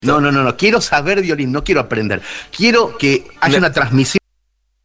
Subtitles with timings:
[0.00, 0.56] No, no, no, no.
[0.56, 2.22] Quiero saber violín, no quiero aprender.
[2.56, 4.20] Quiero que haya una transmisión.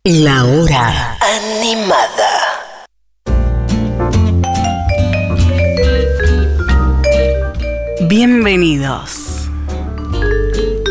[0.05, 2.29] La hora animada.
[8.09, 9.49] Bienvenidos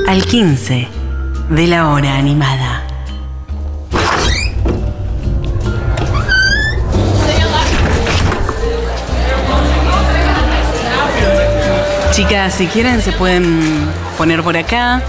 [0.07, 0.89] al 15
[1.51, 2.87] de la hora animada.
[12.13, 13.91] Chicas, si quieren se pueden
[14.23, 15.03] poner por acá.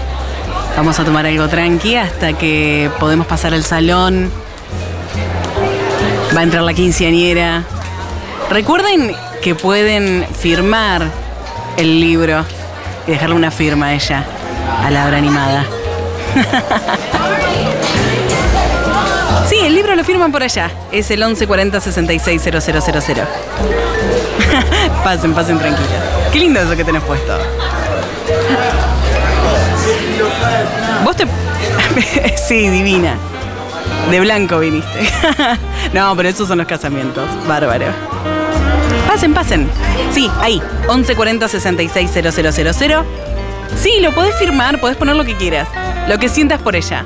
[0.76, 4.28] Vamos a tomar algo tranqui hasta que podemos pasar al salón.
[6.36, 7.62] Va a entrar la quinceañera.
[8.50, 11.12] Recuerden que pueden firmar
[11.76, 12.44] el libro
[13.06, 14.24] y dejarle una firma a ella,
[14.84, 15.64] a la hora animada.
[19.48, 20.70] Sí, el libro lo firman por allá.
[20.90, 23.24] Es el 1140 660000.
[25.04, 25.90] pasen, pasen tranquilos.
[26.32, 27.38] Qué lindo eso que tenés puesto.
[31.04, 31.26] Vos te.
[32.36, 33.16] sí, divina.
[34.10, 35.00] De blanco viniste.
[35.92, 37.28] no, pero esos son los casamientos.
[37.46, 37.86] Bárbaro.
[39.06, 39.68] Pasen, pasen.
[40.12, 40.60] Sí, ahí.
[40.88, 43.04] 1140 660000.
[43.80, 45.68] Sí, lo podés firmar, podés poner lo que quieras.
[46.08, 47.04] Lo que sientas por ella.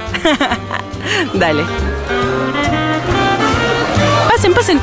[1.35, 1.65] Dale.
[4.29, 4.81] Pasen, pasen.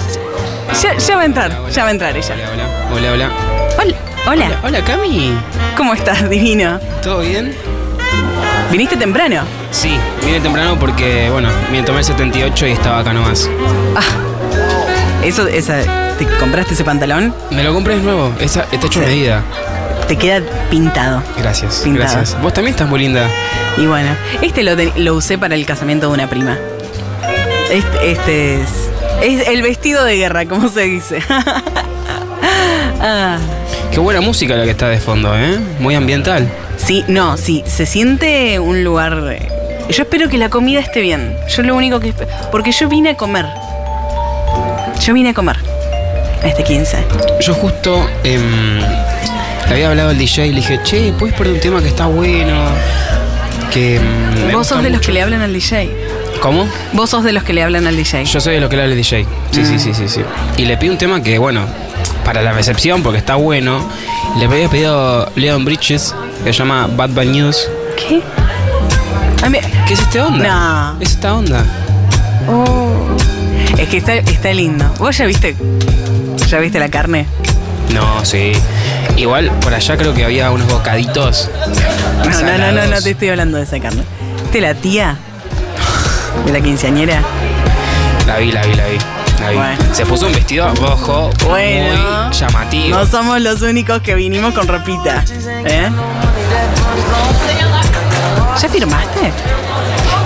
[0.82, 2.36] Ya, ya va a entrar, ya va a entrar ella.
[2.94, 3.12] Hola, hola.
[3.14, 3.30] Hola,
[3.78, 3.96] Hola.
[4.28, 4.46] Hola.
[4.46, 4.60] hola.
[4.64, 5.34] Hola, Cami.
[5.78, 6.80] ¿Cómo estás, divino?
[7.02, 7.56] ¿Todo bien?
[8.72, 9.42] ¿Viniste temprano?
[9.72, 13.50] Sí, vine temprano porque, bueno, me tomé el 78 y estaba acá nomás.
[15.24, 15.82] Eso, esa,
[16.18, 17.34] ¿te compraste ese pantalón?
[17.52, 19.06] Me lo compré de nuevo, esa, está hecho Sí.
[19.06, 19.42] medida.
[20.08, 21.24] Te queda pintado.
[21.38, 22.12] Gracias, Pintado.
[22.14, 22.40] gracias.
[22.42, 23.28] Vos también estás muy linda.
[23.78, 24.10] Y bueno,
[24.42, 26.58] este lo, lo usé para el casamiento de una prima.
[27.72, 28.70] Este, este es,
[29.24, 31.20] es el vestido de guerra, como se dice.
[33.08, 33.38] Ah,
[33.92, 35.60] Qué buena música la que está de fondo, ¿eh?
[35.80, 36.48] Muy ambiental.
[36.86, 39.22] Sí, no, sí, se siente un lugar...
[39.32, 39.48] eh,
[39.90, 41.36] Yo espero que la comida esté bien.
[41.50, 42.14] Yo lo único que...
[42.52, 43.46] Porque yo vine a comer.
[45.02, 45.58] Yo vine a comer.
[46.44, 46.98] A este 15.
[47.42, 51.82] Yo justo le había hablado al DJ y le dije, che, ¿puedes poner un tema
[51.82, 52.54] que está bueno?
[53.72, 55.08] Que em, Vos sos de los mucho".
[55.08, 55.90] que le hablan al DJ.
[56.42, 56.68] ¿Cómo?
[56.94, 58.26] Vos sos de los que le hablan al DJ.
[58.26, 59.26] Yo soy de los que le habla el DJ.
[59.52, 59.66] Sí, Mm.
[59.66, 60.22] sí, sí, sí, sí.
[60.58, 61.62] Y le pido un tema que, bueno,
[62.26, 63.80] para la recepción, porque está bueno.
[64.38, 66.14] Le había pedido Leon Bridges,
[66.44, 67.70] que se llama Bad Bad News.
[67.96, 68.22] ¿Qué?
[69.44, 70.94] A mí- ¿Qué es esta onda?
[70.96, 71.02] No.
[71.02, 71.64] Es esta onda.
[73.78, 74.86] Es que está, está lindo.
[75.00, 75.56] ¿Vos ya viste?
[76.50, 77.26] ¿Ya viste la carne?
[77.94, 78.54] No, sí.
[79.18, 81.50] Igual por allá creo que había unos bocaditos.
[82.24, 84.04] No, no, no, no, no te estoy hablando de esa carne.
[84.44, 85.18] ¿Viste la tía?
[86.46, 87.22] De la quinceañera.
[88.28, 88.98] La vi, la vi, la vi.
[89.42, 89.78] Bueno.
[89.94, 92.26] Se puso un vestido rojo Bueno.
[92.28, 92.98] muy llamativo.
[92.98, 95.24] No somos los únicos que vinimos con ropita.
[95.66, 95.90] ¿Eh?
[98.62, 99.32] ¿Ya firmaste?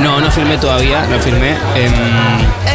[0.01, 1.57] No, no firmé todavía, no firmé.
[1.75, 1.91] Em,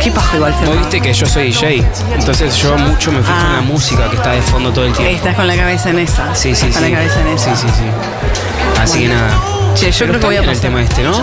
[0.03, 1.83] ¿Qué pajo igual Vos viste que yo soy DJ,
[2.19, 3.47] entonces yo mucho me fijo Ah.
[3.51, 5.15] en la música que está de fondo todo el tiempo.
[5.17, 6.35] Estás con la cabeza en esa.
[6.35, 6.73] Sí, sí, Estás sí.
[6.75, 7.57] Con la cabeza en esa.
[7.57, 8.81] Sí, sí, sí.
[8.83, 9.31] Así que nada.
[9.75, 10.55] Che, yo Pero creo que voy a pasar.
[10.55, 11.15] el tema este, ¿no?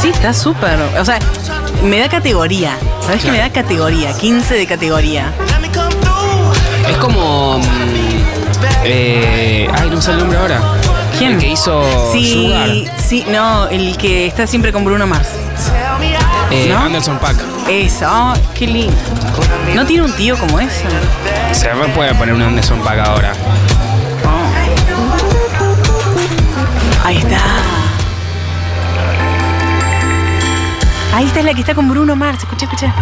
[0.00, 0.78] Sí, está súper.
[1.00, 1.18] O sea,
[1.84, 2.76] me da categoría.
[3.02, 4.12] ¿Sabes que me da categoría?
[4.12, 5.32] 15 de categoría.
[6.88, 7.58] Es como.
[7.58, 7.62] mm,
[8.84, 10.60] eh, ay, no sé el nombre ahora.
[11.18, 11.32] ¿Quién?
[11.32, 11.82] El que hizo
[12.12, 12.68] Sí, Sugar.
[12.98, 15.28] sí, no, el que está siempre con Bruno Mars.
[16.50, 16.78] Eh, ¿No?
[16.80, 17.36] Anderson Pack.
[17.68, 18.96] Eso, oh, qué lindo.
[19.74, 20.84] ¿No tiene un tío como ese?
[21.52, 23.32] Se re puede poner un Anderson Pack ahora.
[27.04, 27.38] Ahí está.
[31.12, 32.38] Ahí está la que está con Bruno Mars.
[32.42, 32.94] Escucha, escucha.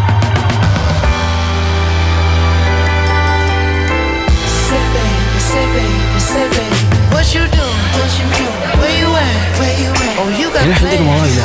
[10.69, 11.45] La gente cómo baila.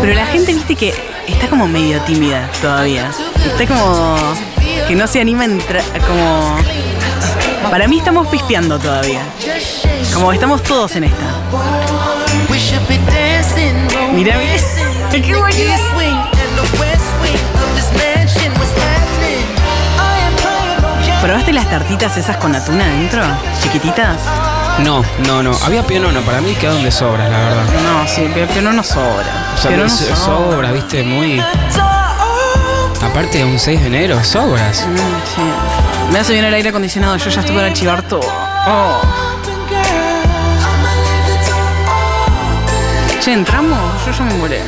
[0.00, 0.94] Pero la gente, viste que
[1.26, 3.10] está como medio tímida todavía.
[3.44, 4.16] Está como
[4.86, 5.82] que no se anima a entrar.
[6.06, 6.56] Como.
[7.70, 9.22] Para mí estamos pispeando todavía.
[10.14, 12.17] Como estamos todos en esta.
[14.24, 15.22] Romancing.
[15.22, 15.58] Qué bonito.
[21.22, 23.22] ¿Probaste las tartitas esas con atún adentro?
[23.62, 24.18] Chiquititas.
[24.78, 25.50] No, no, no.
[25.64, 27.64] Había pionono, para mí quedaron de sobras, la verdad.
[27.82, 29.52] No, sí, pero, pero no sobra.
[29.54, 31.42] O sea, pero no so- sobra, viste, muy.
[33.02, 34.86] Aparte de un 6 de enero, sobras.
[34.86, 35.42] Mm, sí.
[36.12, 38.20] Me hace bien el aire acondicionado, yo ya estoy para chivar todo.
[38.66, 39.00] Oh.
[43.20, 44.04] Che, ¿entramos?
[44.06, 44.60] Yo ya me molé.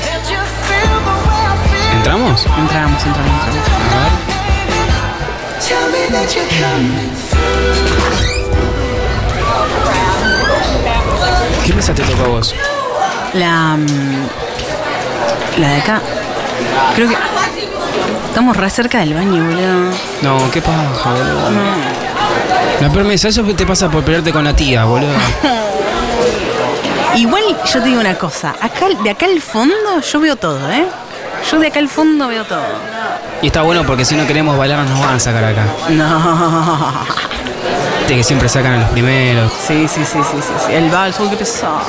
[1.97, 2.47] ¿Entramos?
[2.59, 3.69] Entramos, entramos, entramos.
[3.95, 5.21] A ver.
[11.65, 12.55] ¿Qué mesa te tocó a vos?
[13.35, 13.77] La.
[13.77, 14.27] mm,
[15.61, 16.01] La de acá.
[16.95, 17.17] Creo que.
[18.29, 19.91] Estamos re cerca del baño, boludo.
[20.23, 21.51] No, qué paja, boludo.
[22.81, 25.13] La peor mesa, eso te pasa por pelearte con la tía, boludo.
[27.17, 28.55] Igual yo te digo una cosa.
[28.61, 30.87] Acá, de acá al fondo yo veo todo, ¿eh?
[31.51, 32.63] Yo de acá al fondo veo todo.
[33.43, 35.65] Y está bueno porque si no queremos bailar nos van a sacar acá.
[35.89, 36.93] No.
[38.01, 39.53] Viste que siempre sacan a los primeros.
[39.53, 40.53] Sí, sí, sí, sí, sí.
[40.67, 40.73] sí.
[40.73, 41.81] El vals, uy, qué pesado.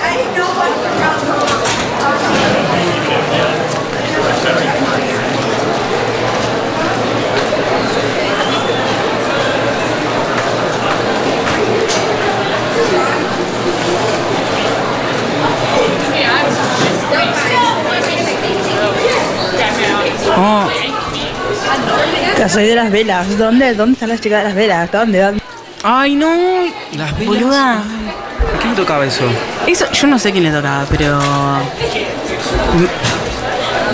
[20.37, 20.67] Oh,
[22.49, 23.37] Soy de las velas.
[23.37, 23.73] ¿Dónde?
[23.75, 24.91] ¿Dónde están las chicas de las velas?
[24.91, 25.19] ¿Dónde?
[25.21, 25.41] ¿Dónde?
[25.83, 26.27] ay, no.
[26.97, 27.27] Las velas.
[27.27, 27.73] Boluda.
[27.75, 29.23] ¿A quién le tocaba eso?
[29.67, 31.19] Eso, yo no sé quién le tocaba, pero.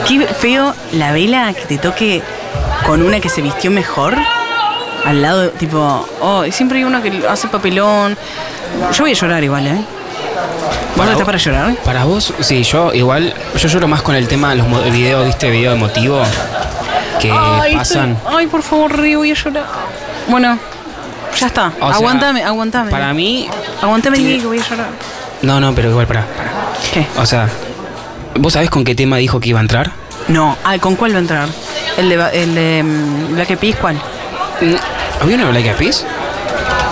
[0.07, 2.21] Qué feo la vela que te toque
[2.85, 4.15] con una que se vistió mejor.
[5.05, 8.17] Al lado, tipo, oh, y siempre hay uno que hace papelón.
[8.93, 9.75] Yo voy a llorar igual, ¿eh?
[9.75, 11.75] ¿Vos Para estás para llorar?
[11.85, 15.49] Para vos, sí, yo igual, yo lloro más con el tema de los videos, viste,
[15.49, 16.21] video emotivo
[17.19, 18.11] que ay, pasan.
[18.13, 19.65] estoy- ay, por favor, Río, voy a llorar.
[20.27, 20.57] Bueno,
[21.39, 21.71] ya está.
[21.79, 22.91] O sea, aguantame, aguantame.
[22.91, 23.47] Para mí,
[23.81, 24.23] Aguantame, Sí.
[24.23, 24.87] Diego, que voy a llorar.
[25.41, 26.51] no, no, pero igual, para, para.
[26.93, 27.05] ¿Qué?
[27.19, 27.47] O sea,
[28.35, 29.91] ¿vos sabés con qué tema dijo que iba a entrar?
[30.27, 31.47] No, ay, ¿con cuál va a entrar?
[31.97, 33.95] ¿El de, el de mm, Black Eyed Peas, cuál?
[33.95, 34.75] Mm,
[35.21, 36.05] ¿Había una Black Eyed Peas?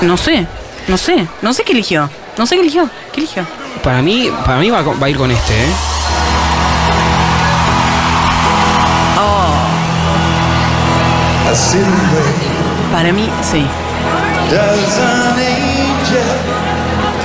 [0.01, 0.45] No sé,
[0.87, 2.09] no sé, no sé qué eligió.
[2.37, 2.89] No sé qué eligió.
[3.13, 3.45] ¿Qué eligió?
[3.83, 5.67] Para mí, para mí va, va a ir con este, ¿eh?
[12.91, 13.65] Para mí, sí.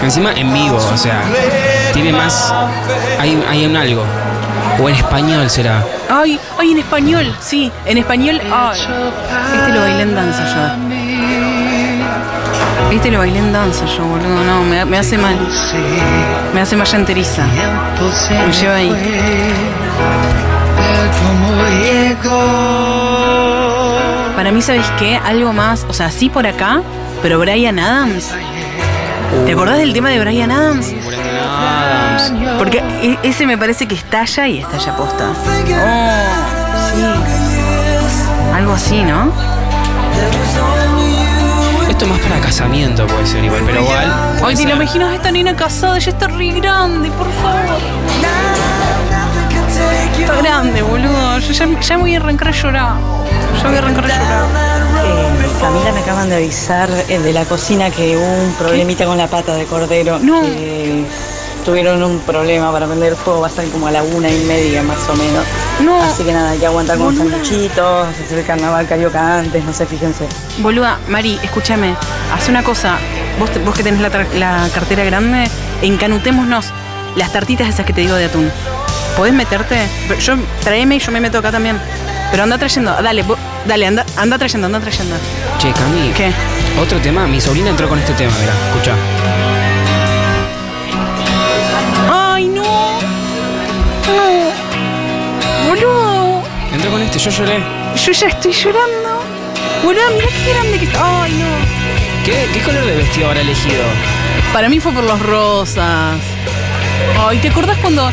[0.02, 1.22] Encima en vivo, o sea,
[1.92, 2.54] tiene más.
[3.18, 4.04] Hay, hay un algo.
[4.80, 5.84] O en español será.
[6.08, 7.70] Ay, ay, en español, sí.
[7.84, 8.80] En español, ay.
[9.56, 10.60] Este lo bailé en danza yo.
[12.92, 14.44] Este lo bailé en danza yo, boludo.
[14.44, 15.36] No, me, me hace mal.
[16.54, 17.44] Me hace mal enteriza.
[18.46, 18.92] Me lleva ahí.
[24.40, 25.16] Para mí, ¿sabes qué?
[25.22, 26.80] Algo más, o sea, sí por acá,
[27.20, 28.30] pero Brian Adams.
[29.44, 30.94] ¿Te acordás del tema de Brian Adams?
[32.56, 35.26] Porque e- ese me parece que estalla y estalla posta.
[35.28, 35.34] Oh,
[36.88, 37.02] sí.
[38.54, 39.30] Algo así, ¿no?
[41.90, 44.38] Esto más para casamiento puede ser igual, pero igual.
[44.42, 47.78] Ay, te lo imaginas a esta nena casada, ya está re grande, por favor.
[50.18, 51.38] Está grande, boludo.
[51.40, 53.19] Yo ya, ya me voy a arrancar a llorar.
[53.56, 54.44] Ya voy a arrancar a llorar.
[55.04, 59.18] Eh, Camila, me acaban de avisar eh, de la cocina que hubo un problemita con
[59.18, 60.18] la pata de cordero.
[60.18, 60.42] No.
[61.64, 64.82] Tuvieron un problema para prender fuego, va a estar como a la una y media
[64.82, 65.44] más o menos.
[65.84, 66.02] No.
[66.02, 67.32] Así que nada, hay que aguantar con Boluda.
[67.32, 70.26] sanguchitos, hacer el carnaval carioca antes, no sé, fíjense.
[70.58, 71.94] Boluda, Mari, escúchame.
[72.34, 72.96] Haz una cosa.
[73.38, 75.50] Vos, que tenés la, cartera grande,
[75.82, 76.72] encanutémonos
[77.16, 78.50] las tartitas esas que te digo de atún.
[79.16, 79.76] ¿Podés meterte?
[80.18, 81.78] Yo, tráeme y yo me meto acá también.
[82.30, 82.90] Pero anda trayendo.
[83.02, 83.38] Dale, vos-
[83.70, 85.16] dale, anda, anda trayendo, anda trayendo.
[85.58, 86.12] Che, Cami.
[86.16, 86.32] ¿Qué?
[86.80, 88.94] Otro tema, mi sobrina entró con este tema, mira, escucha.
[92.10, 92.98] ¡Ay, no!
[94.08, 94.26] No.
[95.68, 96.42] Boludo.
[96.72, 97.62] Entró con este, yo lloré.
[97.94, 99.22] Yo ya estoy llorando.
[99.84, 101.22] Boludo, mira qué grande que está.
[101.22, 102.24] Ay, no.
[102.24, 103.84] ¿Qué, qué color de vestido habrá elegido?
[104.52, 106.18] Para mí fue por los rosas.
[107.24, 108.10] Ay, ¿te acordás cuando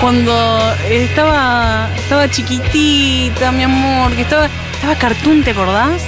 [0.00, 4.48] cuando estaba estaba chiquitita, mi amor, que estaba
[4.92, 6.02] estaba Cartoon, ¿te acordás?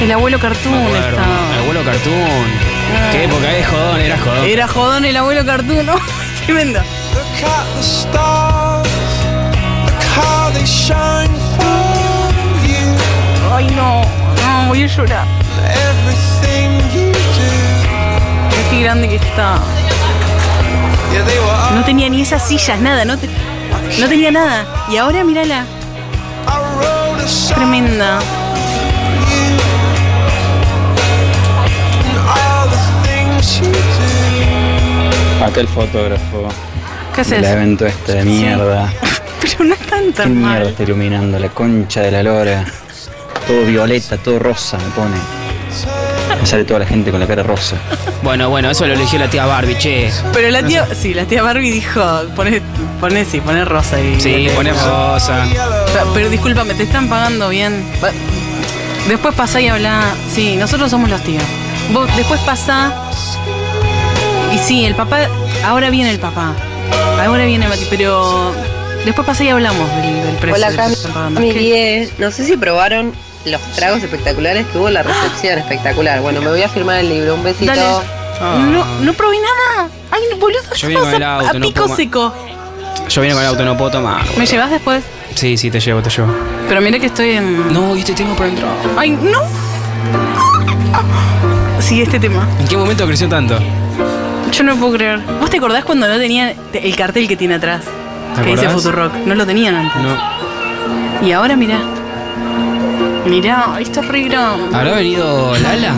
[0.00, 1.52] El abuelo Cartoon acuerdo, estaba.
[1.54, 3.10] El abuelo cartoon.
[3.10, 4.00] ¿Qué época es jodón?
[4.00, 4.44] Era jodón.
[4.46, 5.94] Era jodón el abuelo Cartoon, ¿no?
[6.46, 6.80] Tremendo.
[13.52, 14.02] Ay, no.
[14.02, 15.26] No, voy a llorar.
[15.64, 17.18] Everything you do,
[18.48, 19.58] Mira qué grande que está.
[21.74, 23.28] No tenía ni esas sillas, nada, no, te-
[23.98, 24.64] no tenía nada.
[24.90, 25.64] Y ahora mírala,
[35.44, 36.48] Acá el fotógrafo
[37.14, 37.52] ¿Qué del haces?
[37.52, 38.92] evento este de mierda.
[39.40, 41.38] Pero no es tan ¿Qué mierda está iluminando?
[41.38, 42.64] La concha de la lora.
[43.46, 45.16] Todo violeta, todo rosa me pone.
[46.40, 47.76] Me sale toda la gente con la cara rosa.
[48.22, 50.10] Bueno, bueno, eso lo eligió la tía Barbie, che.
[50.34, 52.02] Pero la tía, sí, la tía Barbie dijo,
[52.36, 52.60] pone,
[53.00, 54.20] pone, sí, pone rosa y.
[54.20, 55.46] Sí, pone rosa.
[55.92, 57.84] Pero, pero discúlpame, te están pagando bien.
[58.02, 58.10] Va-
[59.08, 60.02] Después pasá y habla.
[60.32, 61.42] Sí, nosotros somos los tíos.
[61.92, 62.92] Vos después pasá
[64.52, 65.20] Y sí, el papá.
[65.64, 66.54] Ahora viene el papá.
[67.24, 68.52] Ahora viene Mati, pero.
[69.04, 70.66] Después pasa y hablamos del, del precio.
[70.66, 70.76] Hola
[71.14, 71.40] pagando.
[71.40, 71.58] mi ¿Qué?
[71.58, 72.18] diez.
[72.18, 73.12] No sé si probaron
[73.46, 76.20] los tragos espectaculares que hubo en la recepción espectacular.
[76.20, 77.34] Bueno, me voy a firmar el libro.
[77.34, 77.72] Un besito.
[77.74, 77.82] Dale.
[78.42, 78.58] Ah.
[78.70, 79.88] No, no probé nada.
[80.10, 82.34] Ay, boludo, Yo vine con el a, auto, a no pico seco.
[83.08, 84.22] Yo vine con el auto, no puedo tomar.
[84.36, 85.02] ¿Me llevas después?
[85.34, 86.28] Sí, sí, te llevo, te llevo.
[86.68, 87.72] Pero mira que estoy en.
[87.72, 88.70] No, y te tengo por entrar.
[88.96, 89.40] Ay, no.
[91.80, 92.46] Sí, este tema.
[92.58, 93.58] ¿En qué momento creció tanto?
[94.52, 95.20] Yo no puedo creer.
[95.40, 97.82] ¿Vos te acordás cuando no tenían el cartel que tiene atrás?
[98.36, 98.68] ¿Te Que dice?
[98.68, 99.14] Futurock.
[99.26, 100.02] No lo tenían antes.
[100.02, 101.26] No.
[101.26, 101.78] Y ahora mirá.
[103.26, 104.76] Mirá, ahí está re grande.
[104.76, 105.94] ¿Habrá venido Lala?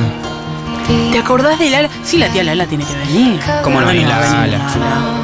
[1.12, 1.89] ¿Te acordás de Lala?
[2.05, 3.41] Sí, la tía Lala tiene que venir.
[3.62, 4.69] ¿Cómo no Bueno, viene va a venir Lala?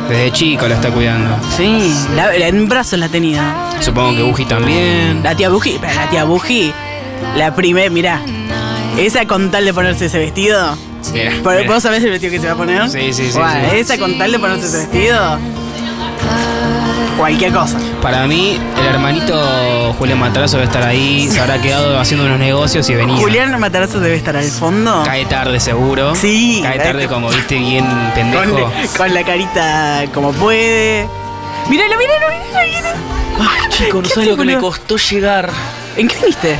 [0.09, 1.37] Desde chico la está cuidando.
[1.57, 3.71] Sí, la, en brazos la tenía.
[3.81, 5.23] Supongo que Buji también.
[5.23, 6.73] La tía Buji, pero la tía Buji,
[7.37, 8.21] la primera, mirá.
[8.97, 10.77] Esa con tal de ponerse ese vestido.
[11.13, 11.81] Mira, ¿Vos mira.
[11.81, 12.89] sabés el vestido que se va a poner?
[12.91, 13.39] Sí, sí, sí.
[13.75, 15.39] Esa con tal de ponerse ese vestido.
[17.19, 17.77] Cualquier cosa.
[18.01, 22.89] Para mí, el hermanito Julián Matarazo debe estar ahí, se habrá quedado haciendo unos negocios
[22.89, 23.17] y venía.
[23.17, 25.03] Julián Matarazo debe estar al fondo.
[25.05, 26.15] Cae tarde seguro.
[26.15, 26.61] Sí.
[26.63, 27.85] Cae tarde como viste bien
[28.15, 28.71] pendejo.
[28.97, 31.09] con la carita como puede.
[31.69, 32.97] Míralo, míralo, míralo, míralo.
[33.41, 35.51] Ay, chico, no ¿Qué sabes lo que me costó llegar.
[35.97, 36.57] ¿En qué viniste?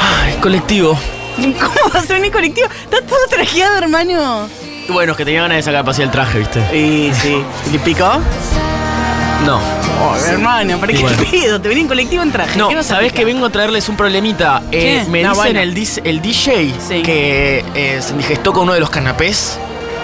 [0.00, 0.98] Ay, colectivo.
[1.36, 2.66] ¿Cómo vas a venir colectivo?
[2.66, 4.48] Está todo trajeado, hermano.
[4.88, 6.76] Bueno, es que tenía ganas de sacar para el traje, ¿viste?
[6.76, 7.44] Y sí.
[7.70, 8.20] ¿Le picó?
[9.44, 9.56] No.
[10.00, 11.16] Oh, hermano, ¿para qué bueno.
[11.30, 11.60] pido?
[11.60, 12.52] Te venía en colectivo en traje.
[12.68, 14.62] ¿Qué No, ¿sabés que vengo a traerles un problemita?
[14.72, 15.60] Eh, me No, dicen bueno.
[15.60, 17.02] el, dis- el DJ Sí.
[17.02, 19.58] que eh, se indigestó con uno de los canapés.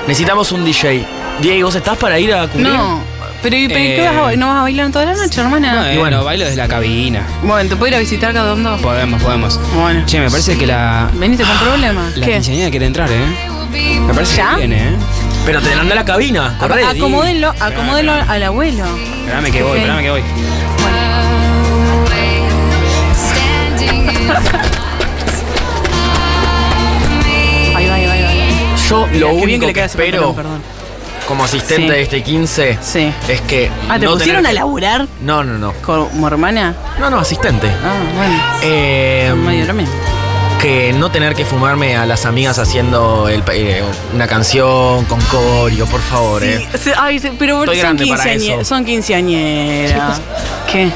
[0.06, 1.04] Necesitamos un DJ.
[1.40, 2.68] Diego, ¿vos estás para ir a cubrir?
[2.68, 3.00] No.
[3.42, 3.96] Pero, ¿y- pero ¿y Eh.
[3.96, 5.74] ¿qué vas a ba- ¿No vas a bailar toda la noche, hermana?
[5.80, 6.24] Bueno, Y bueno.
[6.24, 7.22] bailo desde la cabina.
[7.42, 8.76] Bueno, ¿te puedo ir a visitar cada uno?
[8.78, 9.60] Podemos, podemos.
[9.74, 10.02] Bueno.
[10.06, 11.10] Che, me parece que la.
[11.14, 12.16] Veniste con problemas.
[12.16, 12.32] La ¿Qué?
[12.32, 13.50] quinceañera quiere entrar, ¿eh?
[14.06, 14.50] Me parece ¿Ya?
[14.52, 14.96] que viene, ¿eh?
[15.44, 16.56] Pero te anda la cabina.
[16.58, 16.84] Corre.
[16.84, 18.84] Acomódenlo, acomódenlo al abuelo.
[19.24, 20.22] Espérame que voy, espérame que voy.
[27.74, 28.76] Ahí va, ahí va, ahí va.
[28.88, 30.62] Yo Mirá, lo qué bien único que le que, queda ese espero pantalón, perdón.
[31.26, 31.94] como asistente Sí.
[31.94, 33.12] de este 15 Sí.
[33.28, 33.70] es que.
[33.88, 35.72] Ah, ¿te no pusieron tener a laburar No, no, no.
[35.84, 36.74] como hermana?
[36.98, 37.68] No, no, asistente.
[37.68, 38.42] Ah, bueno.
[38.62, 39.94] Eh, Medio lo mismo.
[40.64, 43.82] Que no tener que fumarme a las amigas haciendo el- eh,
[44.14, 46.68] una canción con corio, por favor, Sí, eh.
[46.82, 48.64] sí, ay, sí, pero Estoy son, grande para quinceañe- eso.
[48.64, 50.22] son quinceañeras.
[50.72, 50.90] ¿Qué?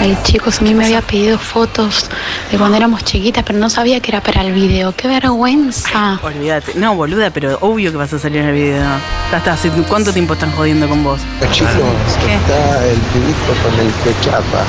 [0.00, 2.06] Ay, chicos, a mí me había pedido fotos
[2.50, 4.90] de cuando éramos chiquitas, pero no sabía que era para el video.
[4.90, 6.18] ¡Qué vergüenza!
[6.20, 6.72] Olvídate.
[6.74, 8.82] No, boluda, pero obvio que vas a salir en el video.
[9.30, 11.20] Ya está, ¿hace ¿cuánto tiempo están jodiendo con vos?
[11.52, 11.70] Chicos,
[12.26, 12.34] ¿Qué?
[12.34, 14.64] está el pibito con el que chapa.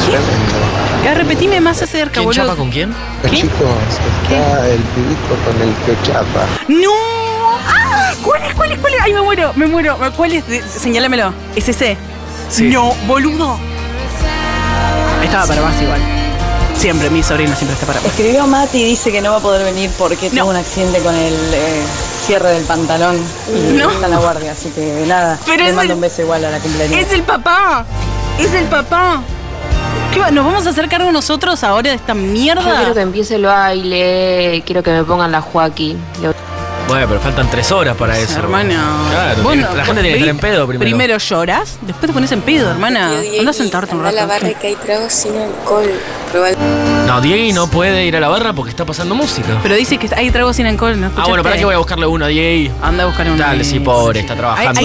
[0.00, 0.71] Tremendo.
[1.04, 2.42] Ya, repetime más acerca, ¿Quién boludo.
[2.44, 2.94] chapa con quién?
[3.28, 3.50] Chicos,
[4.30, 6.46] está el pibito con el que chapa.
[6.68, 6.92] ¡No!
[7.66, 8.12] ¡Ah!
[8.22, 9.00] ¿Cuál es, cuál es, cuál es?
[9.02, 9.98] Ay, me muero, me muero.
[10.16, 10.44] ¿Cuál es?
[10.80, 11.32] Señálamelo.
[11.56, 11.96] ¿Es ese?
[12.50, 12.68] Sí.
[12.68, 13.58] No, boludo.
[15.24, 16.00] Estaba para más igual.
[16.76, 18.08] Siempre, mi sobrina siempre está para más.
[18.10, 20.42] Escribió Mati y dice que no va a poder venir porque No.
[20.42, 21.82] tuvo un accidente con el eh,
[22.26, 23.16] cierre del pantalón
[23.48, 23.90] y No.
[23.90, 25.38] está en la guardia, así que nada.
[25.46, 26.96] Pero le es mando el- un beso igual a la cumpleaños.
[26.98, 27.84] ¡Es el papá!
[28.38, 29.20] ¡Es el papá!
[30.12, 30.30] ¿Qué va?
[30.30, 32.76] ¿Nos vamos a hacer cargo nosotros ahora de esta Yo mierda?
[32.76, 35.98] quiero que empiece el baile, quiero que me pongan la Joaquín.
[36.88, 38.38] Bueno, pero faltan tres horas para eso.
[38.38, 38.84] Hermana.
[39.10, 40.84] Claro, Bueno, la gente tiene que estar en pedo primero.
[40.90, 43.12] Primero lloras, después te pones en pedo, hermana.
[43.38, 44.16] Anda a sentarte un rato.
[44.40, 44.54] ¿qué?
[44.54, 45.90] que hay tragos sin alcohol.
[47.06, 49.58] No, Diego no puede ir a la barra porque está pasando música.
[49.62, 52.06] Pero dice que hay tragos sin alcohol, ¿no Ah, bueno, para que voy a buscarle
[52.06, 52.74] uno a Diego.
[52.82, 53.38] Anda a buscar uno.
[53.38, 54.80] Dale, sí, pobre, está trabajando.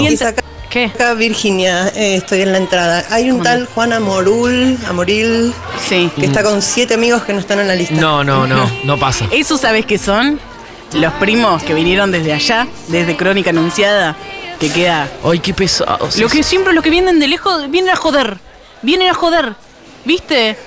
[0.85, 3.03] Acá, Virginia, eh, estoy en la entrada.
[3.09, 5.53] Hay un tal Juan Amorul, Amoril,
[5.87, 6.09] Sí.
[6.17, 7.95] que está con siete amigos que no están en la lista.
[7.95, 9.25] No, no, no, no pasa.
[9.31, 10.39] ¿Eso sabes qué son?
[10.93, 14.15] Los primos que vinieron desde allá, desde Crónica Anunciada,
[14.59, 15.09] que queda.
[15.23, 16.07] Ay, qué pesado.
[16.17, 18.37] Lo que siempre los que vienen de lejos vienen a joder.
[18.81, 19.53] Vienen a joder.
[20.05, 20.57] ¿Viste?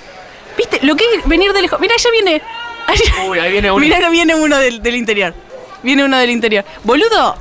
[0.58, 0.80] ¿Viste?
[0.82, 1.80] Lo que es venir de lejos.
[1.80, 2.42] Mira, allá viene.
[2.86, 3.80] Allá- Uy, ahí viene uno.
[3.84, 5.32] Mirá, viene uno del, del interior.
[5.82, 6.64] Viene uno del interior.
[6.84, 7.36] Boludo,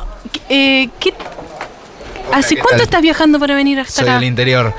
[0.47, 1.13] eh, ¿qué-
[2.33, 2.85] ¿hace ¿qué cuánto tal?
[2.85, 4.15] estás viajando para venir hasta Soy acá?
[4.15, 4.73] del interior.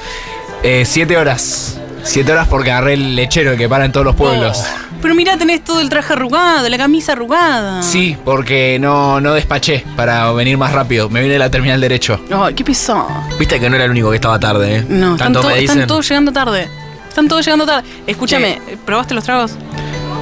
[0.62, 1.76] Eh, siete horas.
[2.02, 4.62] Siete horas porque agarré el lechero que para en todos los pueblos.
[5.02, 7.82] Pero mirá, tenés todo el traje arrugado, la camisa arrugada.
[7.82, 11.08] Sí, porque no, no despaché para venir más rápido.
[11.08, 12.20] Me vine de la terminal derecho.
[12.34, 13.06] Ay, qué pesado.
[13.38, 14.84] Viste que no era el único que estaba tarde, ¿eh?
[14.88, 16.68] No, están, Tanto to- me están todos llegando tarde.
[17.08, 17.88] Están todos llegando tarde.
[18.06, 19.52] Escúchame, ¿probaste los tragos?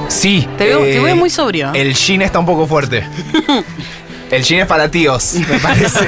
[0.07, 0.47] Sí.
[0.57, 1.71] Te veo, te eh, veo muy sobrio.
[1.73, 3.03] El gin está un poco fuerte.
[4.31, 6.07] El gin es para tíos, me parece.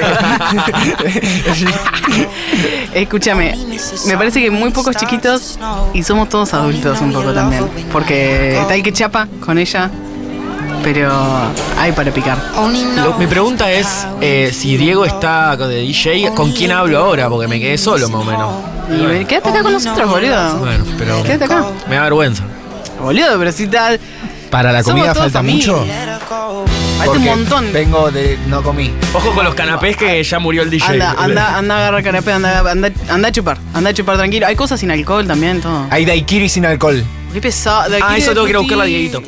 [2.94, 3.56] Escúchame,
[4.06, 5.58] me parece que muy pocos chiquitos
[5.92, 7.64] y somos todos adultos un poco también.
[7.92, 9.90] Porque está el que chapa con ella
[10.84, 11.10] Pero
[11.78, 12.38] hay para picar.
[12.96, 17.28] Lo- mi pregunta es eh, si Diego está de DJ, ¿con quién hablo ahora?
[17.28, 18.52] Porque me quedé solo más o menos.
[18.90, 20.58] Y ven, quédate acá con nosotros, boludo.
[20.58, 21.64] Bueno, pero Quédate acá.
[21.88, 22.42] me da vergüenza.
[23.00, 23.98] Boludo, pero si tal.
[24.52, 25.72] Para la comida falta familia.
[25.72, 25.86] mucho.
[26.98, 27.72] Falta un montón.
[27.72, 28.38] Vengo de.
[28.48, 28.92] No comí.
[29.14, 30.88] Ojo con los canapés que ya murió el DJ.
[30.88, 34.46] Anda, anda, anda a agarrar canapé, anda, anda, anda a chupar, anda a chupar tranquilo.
[34.46, 35.86] Hay cosas sin alcohol también, todo.
[35.88, 37.02] Hay daiquiri sin alcohol.
[37.32, 37.96] Qué pesado.
[38.02, 39.22] Ah, eso tengo que ir a buscarla a Dieguito.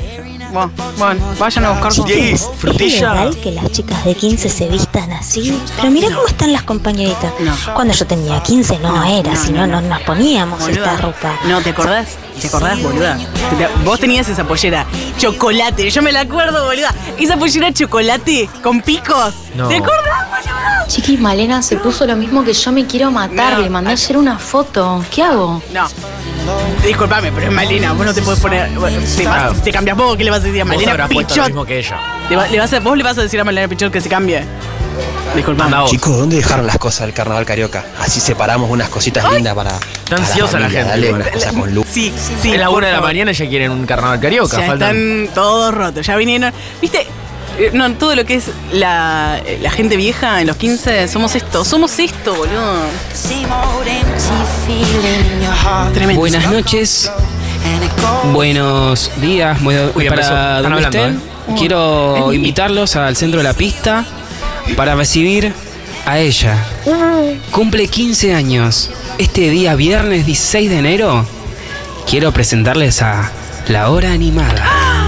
[0.55, 3.13] Bueno, bueno, vayan a buscar Dieguis, ¿Es frutilla.
[3.13, 5.61] legal que las chicas de 15 se vistan así?
[5.75, 7.33] Pero mira cómo están las compañeritas.
[7.73, 10.93] Cuando yo tenía 15 no, era, si no, no nos poníamos Boluda.
[10.93, 11.33] esta ropa.
[11.43, 12.07] No, ¿te acordás?
[12.39, 13.17] ¿Te acordás, boluda?
[13.83, 14.85] Vos tenías esa pollera
[15.17, 16.93] chocolate, yo me la acuerdo, boluda.
[17.19, 19.33] Esa pollera chocolate con picos.
[19.55, 19.67] No.
[19.67, 20.85] ¿Te acordás, boluda?
[20.87, 23.55] Chiqui, Malena se puso lo mismo que yo me quiero matar.
[23.55, 23.59] No.
[23.59, 25.03] Le mandé ayer una foto.
[25.13, 25.61] ¿Qué hago?
[25.73, 25.85] No.
[26.85, 28.69] Disculpame, pero es Malena, vos no te puedes poner.
[28.77, 29.53] bueno, Te, vas- Claro.
[29.63, 31.47] te cambias vos, ¿qué le vas a decir a Vos Malena habrás puesto lo Pichot?
[31.47, 31.99] mismo que ella.
[32.37, 34.43] Va- le vas a- vos le vas a decir a Malena Pichot que se cambie.
[35.35, 35.75] Disculpame.
[35.87, 37.83] Chicos, ¿dónde dejaron las cosas del carnaval carioca?
[37.99, 39.71] Así separamos unas cositas lindas para.
[39.75, 40.87] Está ansiosa la gente.
[40.89, 41.85] Dale unas cosas con luz.
[41.91, 42.53] Sí, sí.
[42.53, 43.09] es la por una de la favor.
[43.09, 44.57] mañana y ya quieren un carnaval carioca.
[44.61, 44.95] Ya faltan.
[44.95, 46.53] están todos rotos, ya vinieron.
[46.81, 47.05] ¿Viste?
[47.57, 51.35] Eh, No, todo lo que es la, eh, la gente vieja en los 15, somos
[51.35, 52.79] esto, somos esto, boludo.
[55.93, 56.19] Tremendo.
[56.19, 57.11] Buenas noches.
[58.33, 59.57] Buenos días.
[59.61, 61.55] Uy, para Están donde hablando, estén, ¿eh?
[61.57, 64.05] quiero invitarlos al centro de la pista
[64.75, 65.53] para recibir
[66.05, 66.57] a ella.
[67.51, 68.91] Cumple 15 años.
[69.17, 71.25] Este día, viernes 16 de enero,
[72.09, 73.31] quiero presentarles a
[73.67, 75.04] La Hora Animada.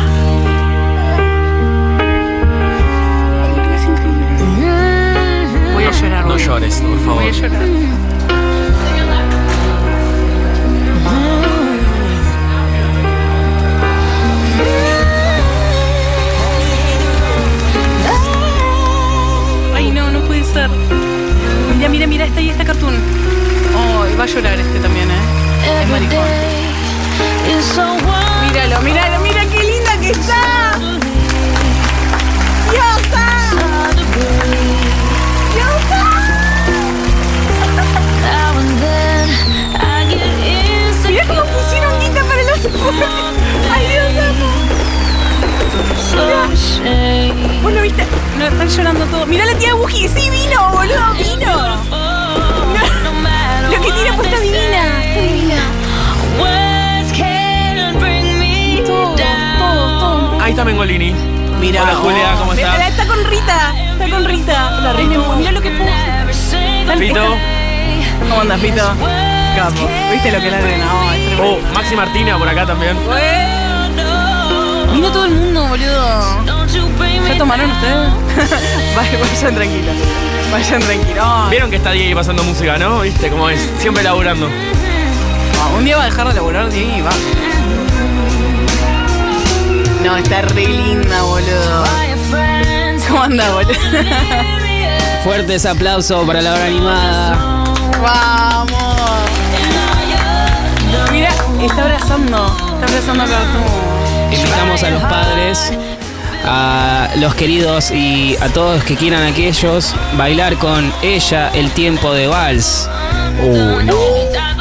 [5.88, 6.25] Voy a llorar.
[6.25, 6.46] No boludo.
[6.46, 7.24] llores, por favor.
[7.24, 8.16] Voy
[79.47, 79.95] Vayan, tranquilos.
[80.51, 81.49] Vayan tranquilos.
[81.49, 82.99] Vieron que está Diego pasando música, ¿no?
[82.99, 83.62] ¿Viste cómo es?
[83.79, 84.49] Siempre laburando.
[85.62, 87.10] Ah, Un día va a dejar de laburar, Diego, y va.
[90.03, 91.83] No, está re linda, boludo.
[93.07, 93.71] ¿Cómo anda, boludo?
[95.23, 97.63] Fuertes aplausos para La Hora Animada.
[98.03, 98.75] ¡Vamos!
[101.13, 101.29] Mira,
[101.63, 102.47] está abrazando.
[102.81, 103.63] Está abrazando a Cartoon.
[104.29, 105.71] Invitamos a los padres,
[106.47, 112.27] a los queridos y a todos que quieran aquellos bailar con ella el tiempo de
[112.27, 112.89] vals.
[113.41, 113.93] Uy, no.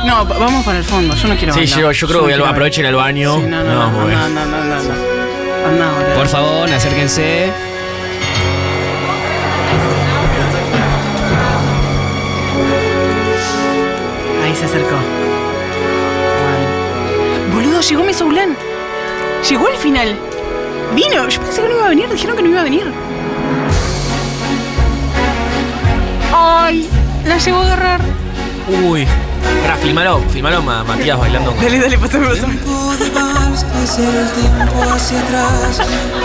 [0.05, 1.15] No, va- vamos para el fondo.
[1.17, 1.79] Yo no quiero Sí, bailar.
[1.81, 3.37] yo, yo creo no que quiero aprovechen el baño.
[3.37, 4.83] Sí, no, no, no, no, no, no, no,
[5.73, 6.15] no.
[6.15, 7.51] Por favor, acérquense.
[14.45, 14.97] Ahí se acercó.
[17.53, 18.57] Boludo, llegó Mesoulán.
[19.49, 20.17] Llegó al final.
[20.95, 21.29] Vino.
[21.29, 22.09] Yo pensé que no iba a venir.
[22.11, 22.87] Dijeron que no iba a venir.
[26.35, 26.89] Ay,
[27.25, 28.01] la llegó a agarrar.
[28.85, 29.03] Uy.
[29.03, 31.53] Espera, filmalo, filmalo Ma- Matías bailando.
[31.53, 32.57] con- Dale, dale, pásame, pásame.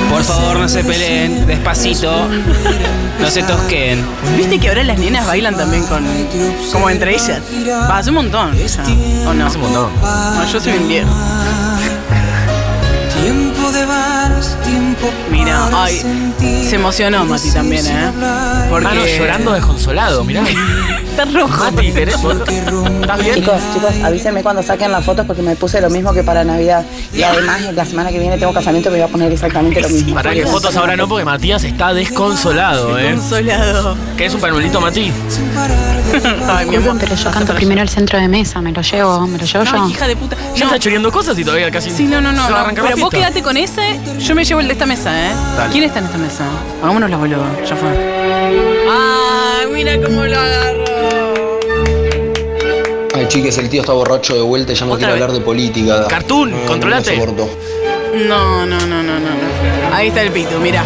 [0.09, 2.27] Por favor, no se peleen, despacito.
[3.19, 4.03] No se tosquen.
[4.35, 6.03] ¿Viste que ahora las nenas bailan también con.
[6.71, 7.39] como entre ellas?
[7.89, 8.51] Va, hace un montón.
[8.53, 8.83] o sea,
[9.27, 9.45] ¿O no?
[9.45, 9.91] Hace un montón.
[10.01, 11.09] No, yo soy un viejo.
[15.31, 16.01] Mira, ay,
[16.67, 18.11] se emocionó Mati también, ¿eh?
[18.69, 18.85] Porque.
[18.87, 20.43] Mano llorando desconsolado, mirá.
[20.43, 21.63] Está rojo.
[21.71, 23.35] Mati, ¿tenés- ¿estás bien?
[23.35, 26.85] Chicos, chicos, avísenme cuando saquen las fotos porque me puse lo mismo que para Navidad.
[27.13, 29.89] Y además, la semana que viene tengo casamiento y me voy a poner exactamente lo
[29.89, 30.13] mismo.
[30.15, 33.11] Para que fotos ahora no, porque Matías está desconsolado, ¿eh?
[33.15, 33.97] Consolado.
[34.17, 35.11] ¿Querés un panuelito, Mati?
[36.49, 36.97] Ay, mi amor.
[36.99, 39.71] Pero yo canto primero el centro de mesa, me lo llevo, me lo llevo No,
[39.87, 39.89] yo.
[39.89, 40.35] hija de puta.
[40.55, 41.89] Ya está choreando cosas y todavía casi.
[41.89, 42.47] Sí, no, no, no.
[42.73, 45.33] Pero vos quedate con ese, yo me llevo el de esta mesa, ¿eh?
[45.57, 45.71] Dale.
[45.71, 46.45] ¿Quién está en esta mesa?
[46.81, 47.89] Hagámonos la boludo, ya fue.
[48.89, 51.59] ¡Ay, mira cómo lo agarró!
[53.13, 56.07] Ay, chiques, el tío está borracho de vuelta y ya no quiere hablar de política.
[56.07, 57.15] Cartoon, No, controlate.
[57.17, 57.47] No.
[58.13, 59.29] No, no, no, no.
[59.93, 60.83] Ahí está el pito, mira.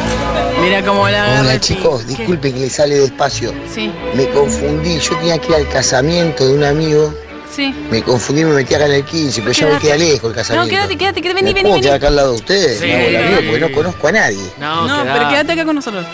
[0.62, 2.18] Mira cómo la agarra Hola chicos, pito.
[2.18, 3.52] disculpen que le sale despacio.
[3.74, 7.14] Sí, Me confundí, yo tenía que ir al casamiento de un amigo.
[7.56, 7.74] Sí.
[7.90, 9.88] Me confundí, me metí acá en el 15, pero ya me Quédate.
[9.88, 10.70] queda lejos el No, casamiento.
[10.70, 11.82] quédate, quédate, quédate, ¿Me vení, vení, puedo vení.
[11.84, 12.80] quedar acá al lado de ustedes?
[12.80, 12.86] Sí.
[12.86, 14.44] Me hago el amigo porque no conozco a nadie.
[14.60, 15.14] No, No, quedá.
[15.14, 16.06] pero quédate acá con nosotros.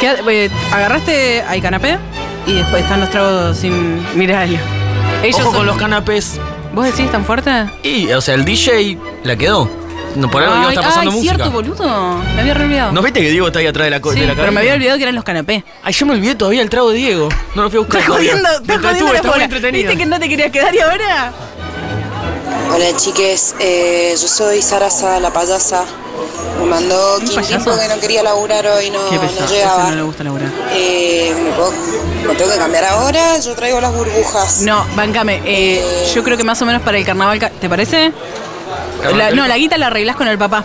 [0.00, 1.98] Quédate- eh, agarraste al canapé
[2.46, 4.58] y después están los tragos sin mirarlo.
[5.22, 6.34] Ellos Ojo son- con los canapés.
[6.74, 7.50] ¿Vos decís tan fuerte?
[7.82, 9.68] Y, o sea, el DJ la quedó.
[10.18, 11.34] No, por algo Diego está pasando ay, música.
[11.34, 12.18] cierto, boludo.
[12.34, 12.92] Me había re olvidado.
[12.92, 14.60] ¿No viste que Diego está ahí atrás de la, co- Sí, de la pero me
[14.60, 15.62] había olvidado que eran los canapés.
[15.82, 17.28] Ay, yo me olvidé todavía el trago de Diego.
[17.54, 18.00] No lo fui a buscar.
[18.00, 18.32] Estás todavía.
[18.32, 19.44] jodiendo, Me estás entretuve, jodiendo está muy afuera.
[19.44, 19.88] entretenido.
[19.90, 21.32] ¿Viste que no te querías quedar y ahora?
[22.74, 25.84] Hola chiques, eh, yo soy Sara Sada, la payasa.
[26.60, 27.70] Me mandó ¿Un Kim payaso?
[27.70, 29.90] Tipo que no quería laburar hoy, no, Qué no pesado, ese llegaba.
[29.90, 30.48] no le gusta laburar.
[30.72, 31.72] Eh, ¿me, puedo-
[32.26, 33.38] me tengo que cambiar ahora?
[33.38, 34.60] Yo traigo las burbujas.
[34.62, 35.40] No, bancame.
[35.46, 35.82] eh,
[36.14, 37.38] yo creo que más o menos para el carnaval.
[37.38, 38.12] ca- ¿Te parece?
[39.16, 40.64] La- no, la guita la arreglás con el papá.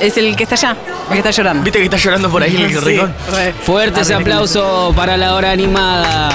[0.00, 0.76] Es el que está allá,
[1.08, 1.62] el que está llorando.
[1.62, 3.14] ¿Viste que está llorando por ahí en el Sí, rincón?
[3.62, 6.30] Fuerte ese aplauso para la hora animada.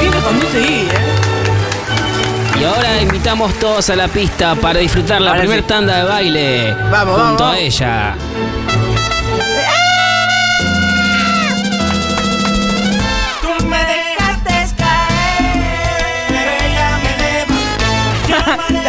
[0.00, 2.60] Bien lo conduce ahí, ¿eh?
[2.60, 5.66] Y ahora invitamos todos a la pista para disfrutar la primera sí.
[5.68, 8.14] tanda de baile Vamos, junto vamos, a ella.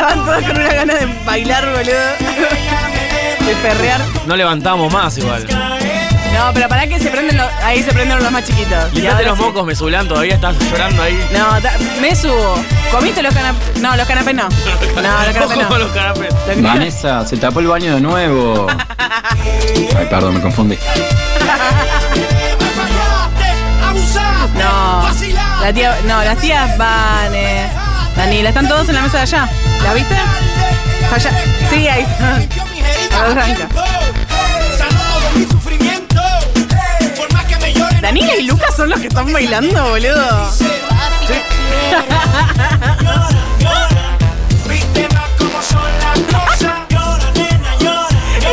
[0.03, 3.45] Estaban todos con una gana de bailar, boludo.
[3.47, 4.01] De perrear.
[4.25, 5.47] No levantamos más igual.
[5.47, 8.91] No, pero para que se prenden los, ahí se prenden los más chiquitos.
[8.91, 9.43] Y Limpiate los sí.
[9.45, 11.17] mocos, Mesulán, todavía estás llorando ahí.
[11.31, 12.55] No, da- me subo.
[12.91, 13.81] ¿Comiste los canapés?
[13.81, 14.43] No, los canapés no.
[14.49, 15.77] No, los canapés Ojo con no.
[15.77, 16.33] los canapés.
[16.61, 18.67] Vanessa, se tapó el baño de nuevo.
[19.97, 20.77] Ay, perdón, me confundí.
[24.57, 25.09] No,
[25.61, 27.67] la tía, no, las tías van, eh,
[28.15, 29.49] Daniela, están todos en la mesa de allá.
[29.83, 30.15] ¿La viste?
[31.13, 31.31] Allá.
[31.69, 32.05] Sí, ahí.
[33.15, 33.67] A la blanca.
[38.01, 40.51] Daniela y Lucas son los que están bailando, boludo.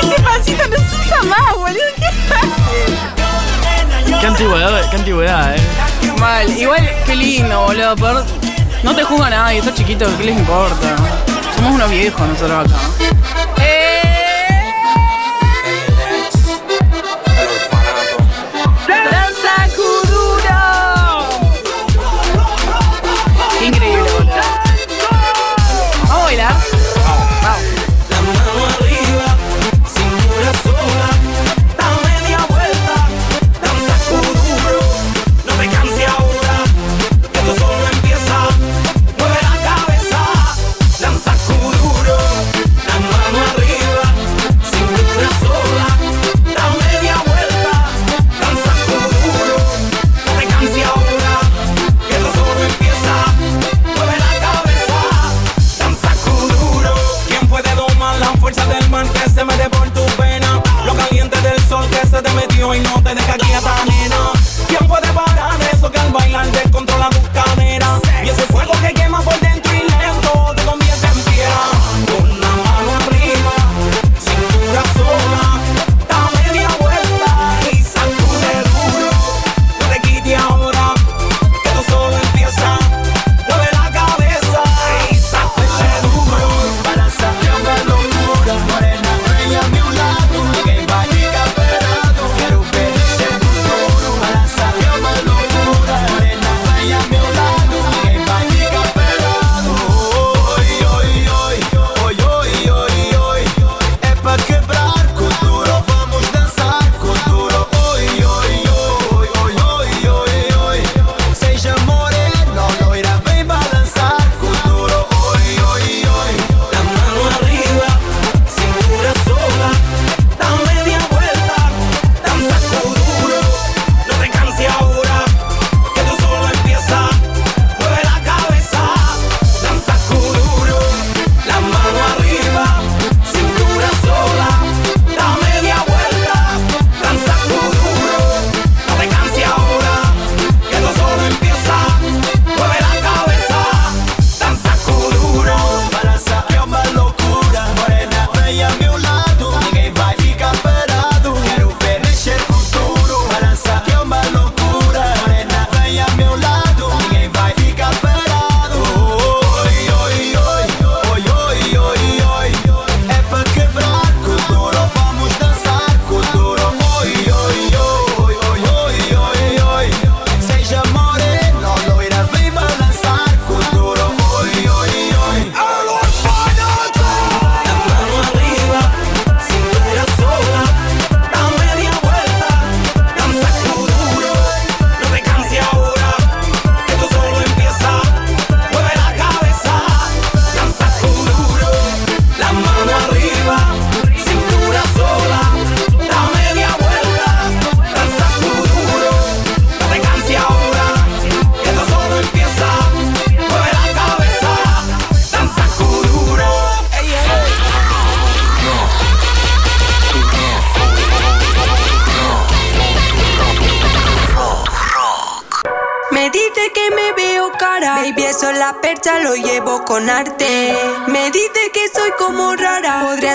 [0.00, 1.80] Ese pasito no se usa más, boludo.
[4.20, 5.60] ¿Qué antigüedad, qué antigüedad, eh.
[6.18, 7.96] Mal, igual, qué lindo, boludo.
[7.96, 8.24] por-
[8.82, 10.96] No te juzga nadie, sos chiquito, ¿qué les importa?
[11.56, 12.80] Somos unos viejos nosotros acá.
[13.62, 13.79] ¡Eh!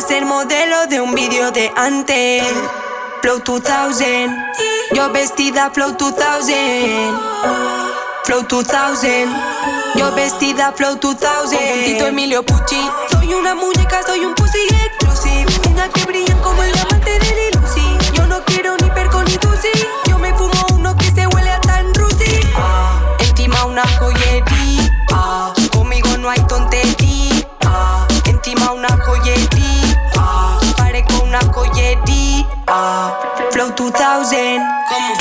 [0.07, 2.43] Ser modelo de un vídeo de antes.
[3.21, 4.29] Flow 2000.
[4.93, 6.55] Yo vestida Flow 2000.
[8.23, 9.27] Flow 2000.
[9.95, 11.59] Yo vestida Flow 2000.
[11.59, 12.79] Un puntito Emilio Pucci.
[13.11, 15.45] Soy una muñeca, soy un pussy exclusive.
[15.71, 17.97] Una que brillan como el diamante de Uzi.
[18.13, 19.69] Yo no quiero ni perco ni tusi.
[33.51, 34.61] Flow 2000.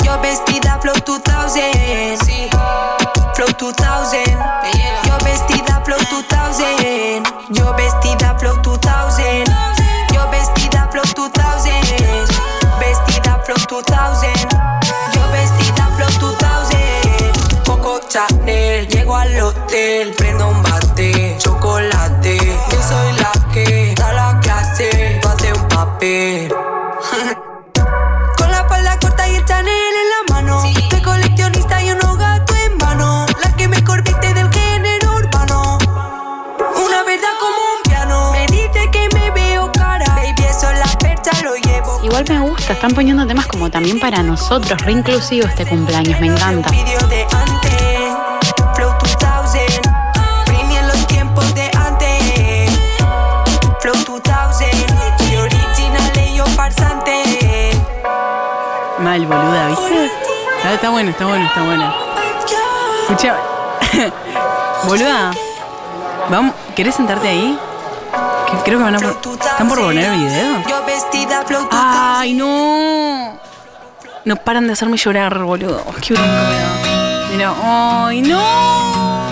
[0.03, 2.17] Yo vestida Flow 2000.
[2.25, 2.49] Sí.
[3.33, 4.19] Flow 2000.
[5.07, 7.23] Yo vestida Flow 2000.
[7.51, 9.45] Yo vestida Flow 2000.
[10.13, 11.71] Yo vestida Flow 2000.
[12.77, 14.33] Vestida Flow 2000.
[15.13, 17.63] Yo vestida Flow 2000.
[17.65, 18.85] Coco Chanel.
[18.89, 20.13] Llego al hotel.
[20.17, 21.37] Prendo un bate.
[21.37, 22.37] Chocolate.
[22.37, 25.19] Yo soy la que da la clase.
[25.21, 26.64] Tú haces un papel.
[42.85, 46.69] Están poniendo temas como también para nosotros, re inclusivo este cumpleaños, me encanta.
[46.69, 48.13] Vídeo de antes.
[48.75, 49.81] Flow 2000.
[50.45, 52.79] Britney en los tiempos de antes.
[53.79, 55.31] Flow 2000.
[55.31, 57.71] Y original y yo farsante.
[58.99, 60.05] Mal, boluda, ¿viste?
[60.57, 61.95] Está, está bueno, está bueno, está bueno.
[63.01, 63.35] Escucha.
[64.87, 65.31] boluda.
[66.29, 67.57] Vamos, ¿querés sentarte ahí?
[68.63, 70.84] Creo que van a por- ¿Están por poner el video?
[71.15, 71.69] Yo vestida Flow 2000.
[71.71, 73.39] ¡Ay, no!
[74.25, 75.83] No paran de hacerme llorar, boludo.
[76.01, 77.27] Qué me da.
[77.31, 79.31] Mira, ¡ay, no!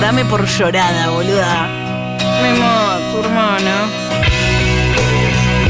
[0.00, 1.68] Dame por llorada, boluda.
[2.42, 3.86] Memo, tu hermana.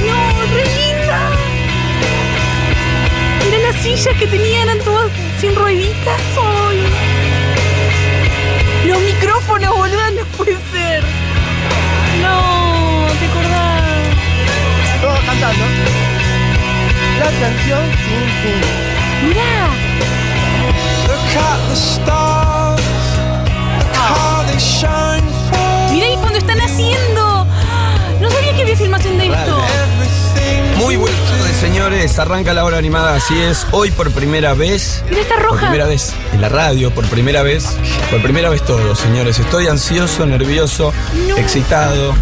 [0.07, 0.19] ¡No,
[0.55, 1.21] re linda!
[3.45, 5.11] Mira las sillas que tenían, eran todas
[5.41, 6.21] sin rueditas.
[6.69, 6.79] ¡Ay!
[8.87, 10.90] Los micrófonos, boluda, no puede ser.
[15.41, 15.91] Cantando.
[17.19, 19.29] La canción sin fin.
[19.29, 19.69] Mirá.
[21.09, 22.81] Look at the stars.
[23.79, 27.47] Look how they shine for Mirá ahí cuando están haciendo.
[28.21, 29.59] No sabía que había filmación de esto.
[30.77, 32.19] Muy buenas tardes, señores.
[32.19, 33.67] Arranca la hora animada, así es.
[33.71, 35.03] Hoy por primera vez.
[35.11, 35.61] Mira esta Por roja.
[35.67, 37.77] primera vez en la radio, por primera vez.
[38.11, 39.39] Por primera vez todo, señores.
[39.39, 40.93] Estoy ansioso, nervioso,
[41.37, 42.15] excitado.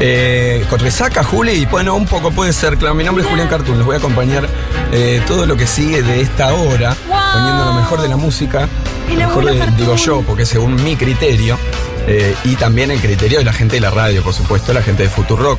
[0.00, 2.94] Eh, con resaca, Juli, y bueno, un poco puede ser, claro.
[2.94, 4.48] Mi nombre es Julián Cartoon, les voy a acompañar
[4.92, 6.94] eh, todo lo que sigue de esta hora,
[7.32, 8.68] poniendo lo mejor de la música,
[9.08, 11.58] lo mejor de- digo yo, porque según mi criterio,
[12.06, 15.02] eh, y también el criterio de la gente de la radio, por supuesto, la gente
[15.02, 15.58] de Futurock.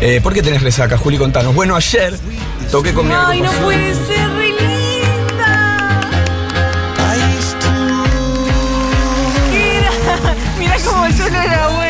[0.00, 1.18] Eh, ¿Por qué tenés resaca, Juli?
[1.18, 1.54] Contanos.
[1.54, 2.18] Bueno, ayer
[2.70, 6.00] toqué con mi Ay, no puede ser, re linda.
[9.52, 9.90] Mira,
[10.58, 11.85] mira como yo no era abuelo.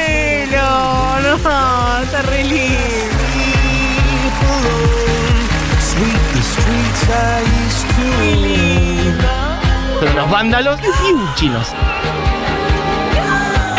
[10.01, 11.69] Pero unos vándalos y un chinos.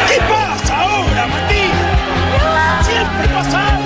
[0.07, 2.85] ¿Qué pasa ahora, Matías?
[2.85, 3.79] Siempre pasa.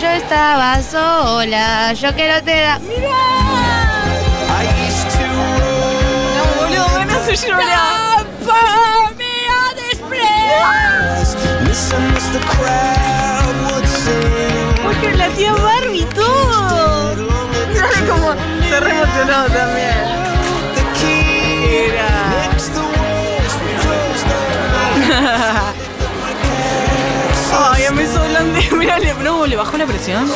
[0.00, 2.78] Yo estaba sola, yo que no te da.
[6.36, 8.04] No, boludo, van a hacer llorar.
[14.82, 17.14] Porque la tía Barbie todo.
[17.68, 18.34] Mira cómo
[18.74, 19.94] se re emocionó también.
[21.70, 22.08] Mira.
[27.56, 28.02] Ay, a mí.
[28.76, 30.28] Mira, no, le bajó la presión.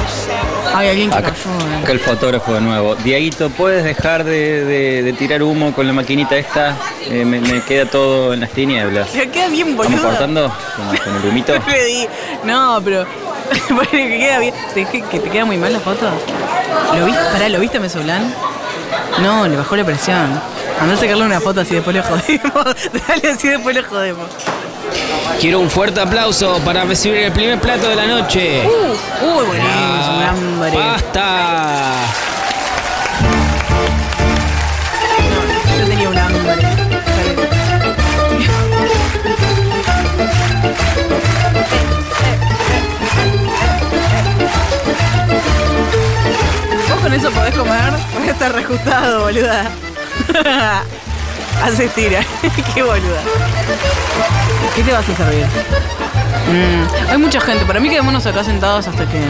[0.74, 1.78] Ay, alguien que Acá, cayó.
[1.82, 2.94] acá el fotógrafo de nuevo.
[2.96, 6.76] Dieguito, ¿puedes dejar de, de- de tirar humo con la maquinita esta?
[7.10, 9.12] Eh, me, me queda todo en las tinieblas.
[9.14, 10.08] Le queda bien, ¿Vamos boludo.
[10.10, 11.54] cortando con, con el humito?
[12.44, 13.04] No, pero.
[13.70, 14.54] Bueno, que queda bien.
[14.74, 16.08] ¿Te, que, que te queda muy mal la foto?
[16.96, 17.22] ¿Lo viste?
[17.32, 18.34] Pará, ¿lo viste, Mesoblán?
[19.22, 20.40] No, le bajó la presión.
[20.80, 22.76] Andá a sacarle una foto así después le jodemos.
[23.08, 24.28] Dale así después le jodemos.
[25.40, 28.66] Quiero un fuerte aplauso para recibir el primer plato de la noche.
[28.66, 30.70] Uh, uy, buenísimo, hambre.
[30.72, 31.92] ¡Basta!
[35.78, 36.78] Yo tenía un hambre.
[47.08, 49.64] Con eso podés comer, voy a estar reajustado, boluda.
[51.64, 52.20] Haces tira.
[52.74, 53.20] Qué boluda.
[54.76, 55.46] ¿Qué te vas a servir?
[56.48, 57.64] Mm, hay mucha gente.
[57.64, 59.22] Para mí quedémonos acá sentados hasta que.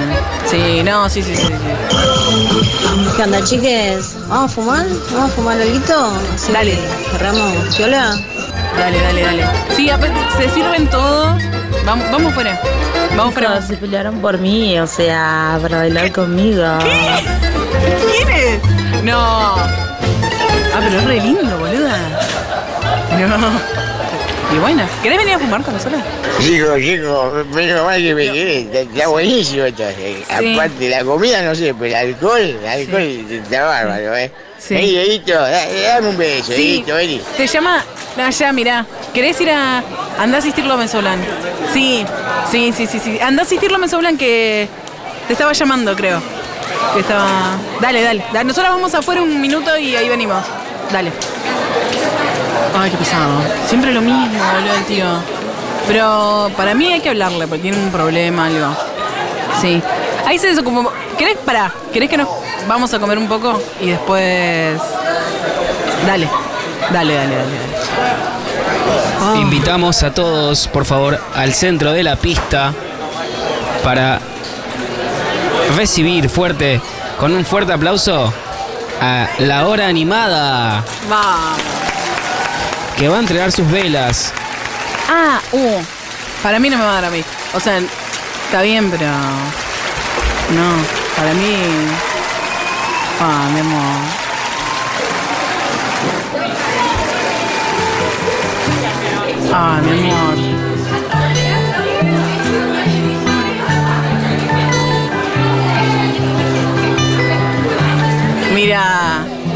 [0.46, 1.44] Sí, no, sí, sí, sí.
[1.44, 3.12] sí.
[3.16, 4.16] ¿Qué onda, chiques?
[4.28, 4.86] ¿Vamos a fumar?
[5.12, 6.18] ¿Vamos a fumar algo?
[6.34, 6.76] Sí, Dale.
[7.12, 8.16] ¿Cerramos piola?
[8.76, 9.46] Dale, dale, dale.
[9.76, 9.88] Sí,
[10.36, 11.40] se sirven todos.
[11.86, 12.60] Vamos, vamos fuera.
[13.16, 13.62] Vamos fuera.
[13.62, 16.64] Se pelearon por mí, o sea, para bailar conmigo.
[18.10, 19.02] ¿Quién es?
[19.04, 19.18] No.
[19.20, 21.98] Ah, pero es re lindo, boluda.
[23.18, 23.78] No.
[24.54, 26.00] Y bueno, ¿querés venir a fumar con nosotros?
[26.40, 29.82] Chico, chico, menos mal que me quedé, está, está buenísimo esto.
[29.82, 30.24] eh.
[30.38, 30.54] Sí.
[30.54, 34.32] Aparte, la comida no sé, pero el alcohol, el alcohol está bárbaro, ¿eh?
[34.58, 34.74] Sí.
[34.74, 36.54] Dieguito, da- dame un beso, Sí.
[36.54, 37.20] Dieguito, vení.
[37.36, 37.84] Te llama.
[38.16, 38.86] No, ya, mirá.
[39.12, 39.82] ¿Querés ir a.
[40.18, 41.20] Andá a asistirlo a Mesoblan?
[41.74, 42.04] Sí,
[42.50, 43.18] sí, sí, sí, sí.
[43.20, 44.66] Andá a asistirlo a Mesoblan que.
[45.26, 46.20] Te estaba llamando, creo.
[46.94, 47.56] Que estaba.
[47.80, 48.24] Dale, dale.
[48.32, 48.44] dale.
[48.44, 50.42] Nosotros vamos afuera un minuto y ahí venimos.
[50.92, 51.12] Dale.
[52.78, 53.40] Ay, qué pesado.
[53.66, 55.06] Siempre lo mismo, boludo, el tío.
[55.86, 58.74] Pero para mí hay que hablarle, porque tiene un problema, algo.
[59.60, 59.82] Sí.
[60.26, 60.92] Ahí se desocupó.
[61.16, 61.38] ¿Querés?
[61.38, 61.72] Pará.
[61.92, 62.28] ¿Querés que nos
[62.66, 63.60] vamos a comer un poco?
[63.80, 64.80] Y después.
[66.06, 66.28] Dale.
[66.92, 67.36] Dale, dale, dale.
[67.36, 69.40] dale.
[69.40, 72.72] Invitamos a todos, por favor, al centro de la pista
[73.82, 74.20] para
[75.76, 76.80] recibir fuerte,
[77.18, 78.32] con un fuerte aplauso,
[79.00, 81.60] a la hora animada, Vamos.
[82.96, 84.32] que va a entregar sus velas.
[85.08, 85.80] Ah, uh.
[86.42, 87.22] Para mí no me va a dar a mí.
[87.54, 89.06] O sea, está bien, pero.
[89.06, 90.76] No,
[91.16, 91.56] para mí.
[93.20, 94.28] Ah, mi amor.
[99.52, 100.57] Ah, mi amor.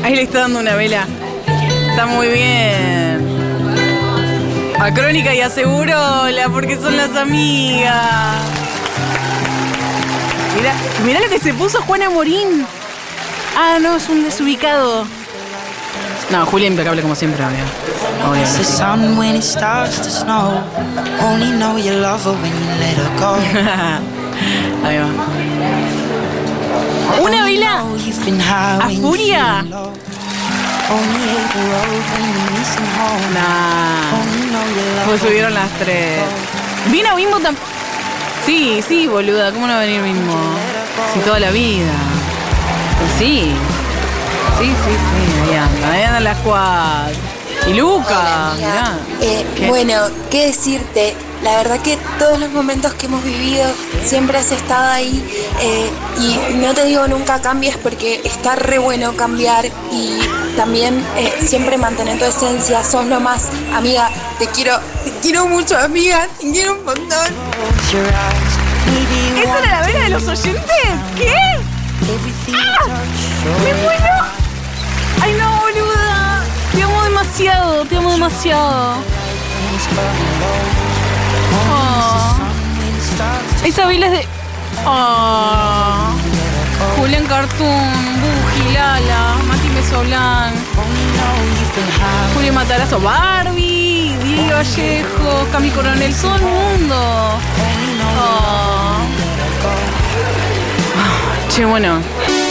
[0.02, 1.06] Ahí le está dando una vela.
[1.90, 3.20] Está muy bien.
[4.80, 8.36] A Crónica y a Segurola, porque son las amigas.
[10.56, 12.66] Mira, mira lo que se puso Juana Morín.
[13.56, 15.04] Ah, no, es un desubicado.
[16.30, 17.64] No, Julia impecable como siempre, obvio.
[18.28, 18.76] Obvio, It's the sí.
[18.78, 20.62] sun when it starts to snow.
[21.20, 23.36] Only know you love her when you let her go.
[24.86, 26.01] Ahí va.
[27.20, 27.85] Una vela
[28.80, 29.64] a furia.
[33.35, 34.12] Nah.
[35.06, 36.20] Pues subieron las tres.
[36.90, 37.64] Vino Bimbo también.
[38.44, 39.52] Sí, sí, boluda.
[39.52, 40.35] ¿Cómo no va a venir Bimbo?
[41.14, 41.92] Sí, toda la vida.
[43.18, 43.52] Sí.
[44.58, 45.50] Sí, sí, sí.
[45.50, 45.92] Ahí anda.
[45.92, 47.18] Ahí andan las cuatro.
[47.68, 48.98] Y Luca, mirá.
[49.20, 49.68] Eh, ¿Qué?
[49.68, 49.94] bueno,
[50.30, 51.14] ¿qué decirte?
[51.42, 53.64] La verdad que todos los momentos que hemos vivido
[54.05, 55.24] siempre has estado ahí
[55.61, 60.20] eh, y no te digo nunca cambies porque está re bueno cambiar y
[60.57, 65.76] también eh, siempre mantener tu esencia, sos lo más, amiga, te quiero, te quiero mucho
[65.76, 67.27] amiga, te quiero un montón.
[69.42, 70.62] ¿Esa era la vela de los oyentes?
[71.16, 71.35] ¿Qué?
[72.54, 72.88] ¡Ah!
[73.64, 74.04] ¡Me muero!
[75.23, 76.44] ¡Ay no, boluda!
[76.73, 78.94] Te amo demasiado, te amo demasiado.
[83.65, 84.27] Esa vela es de.
[84.85, 86.08] Oh.
[86.96, 90.52] Julián Cartoon, Buji, Lala, Mati Mesolán,
[92.35, 97.38] Julio Matarazo, Barbie, Diego Vallejo, Cami Coronel, todo el mundo.
[98.19, 98.96] Oh.
[101.48, 102.41] Che, bueno.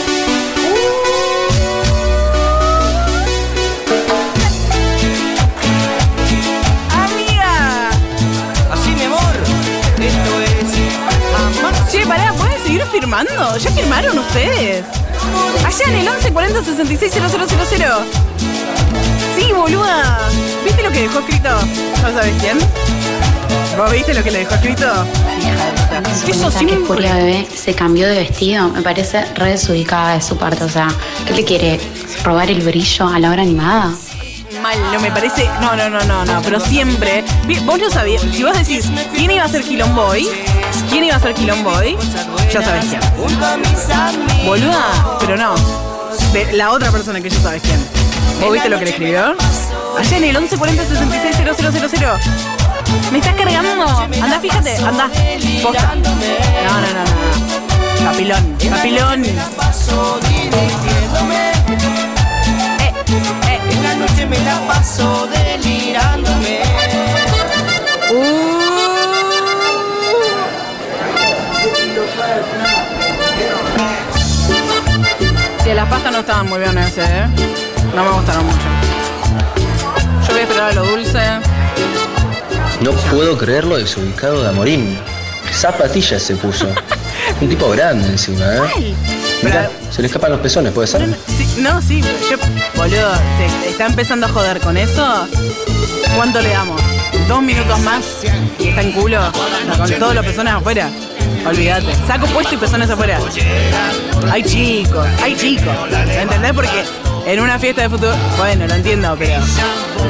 [12.82, 13.56] Seguir firmando?
[13.56, 14.84] ¿Ya firmaron ustedes?
[15.64, 17.26] Allá en el 11 40 66 000.
[19.36, 20.18] Sí, boluda.
[20.64, 21.48] ¿Viste lo que dejó escrito?
[22.02, 22.58] ¿No sabes quién?
[23.76, 24.86] ¿Vos viste lo que le dejó escrito?
[26.28, 26.76] Eso Pensá que.
[26.76, 30.64] Furia Bebé se cambió de vestido, me parece re desubicada de su parte.
[30.64, 30.88] O sea,
[31.26, 31.80] ¿qué le quiere?
[32.24, 33.92] ¿Robar el brillo a la hora animada?
[34.62, 35.48] Mal, no me parece.
[35.60, 36.42] No, no, no, no, no.
[36.42, 37.24] Pero siempre.
[37.64, 38.22] Vos lo sabías.
[38.22, 40.28] Si vos decís, ¿quién iba a ser Quilomboy?
[40.88, 41.96] ¿Quién iba a ser Quilomboy?
[42.52, 43.00] Ya sabés quién.
[44.46, 45.54] Boluda, pero no.
[46.32, 47.84] De la otra persona que ya sabes quién.
[48.40, 49.34] ¿Vos viste lo que le escribió?
[49.98, 51.36] Allá en el 1140 66
[51.98, 52.12] 000.
[53.10, 53.86] ¿Me estás cargando?
[54.22, 55.10] Anda, fíjate, anda.
[55.62, 55.94] Posta.
[55.94, 58.10] No, no, no, no.
[58.10, 59.22] Papilón, papilón.
[63.70, 66.62] En la noche me la paso delirándome.
[75.64, 77.26] Y a la pastas no estaban muy bien ese, ¿eh?
[77.94, 78.58] No me gustaron mucho.
[80.26, 81.20] Yo voy a esperar a lo dulce.
[82.80, 84.98] No puedo creer lo desubicado de Amorín.
[85.52, 86.66] Zapatillas se puso.
[87.40, 88.94] Un tipo grande encima, ¿eh?
[89.42, 91.16] Mira, se le escapan los pezones, ¿puede ser?
[91.58, 92.36] No, sí, yo,
[92.76, 95.28] boludo, se está empezando a joder con eso.
[96.16, 96.80] ¿Cuánto le damos?
[97.28, 98.04] ¿Dos minutos más?
[98.58, 99.20] Y está en culo.
[99.76, 100.90] Con todos los pezones afuera.
[101.46, 101.94] Olvídate.
[102.06, 103.18] Saco puesto y pezones afuera.
[104.30, 105.74] Hay chicos, hay chicos.
[106.06, 106.52] ¿Me entendés?
[106.52, 106.84] Porque
[107.26, 109.40] en una fiesta de fútbol, bueno, lo entiendo, pero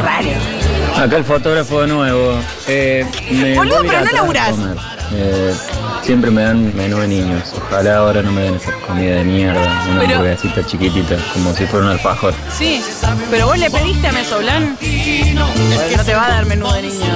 [0.02, 0.61] raro.
[0.96, 2.38] Acá el fotógrafo de nuevo.
[2.68, 4.50] Eh, me Boludo, voy a ir pero no laburás.
[4.50, 4.76] comer.
[5.14, 5.54] Eh,
[6.02, 7.42] siempre me dan menú de niños.
[7.56, 9.60] Ojalá ahora no me den esa comida de mierda.
[9.90, 12.34] Una Pero- hamburguesita chiquitita, como si fuera un alfajor.
[12.56, 12.82] Sí,
[13.30, 14.76] pero vos le pediste a Mesoblan.
[14.78, 17.14] Pues no te va a dar menú de niño.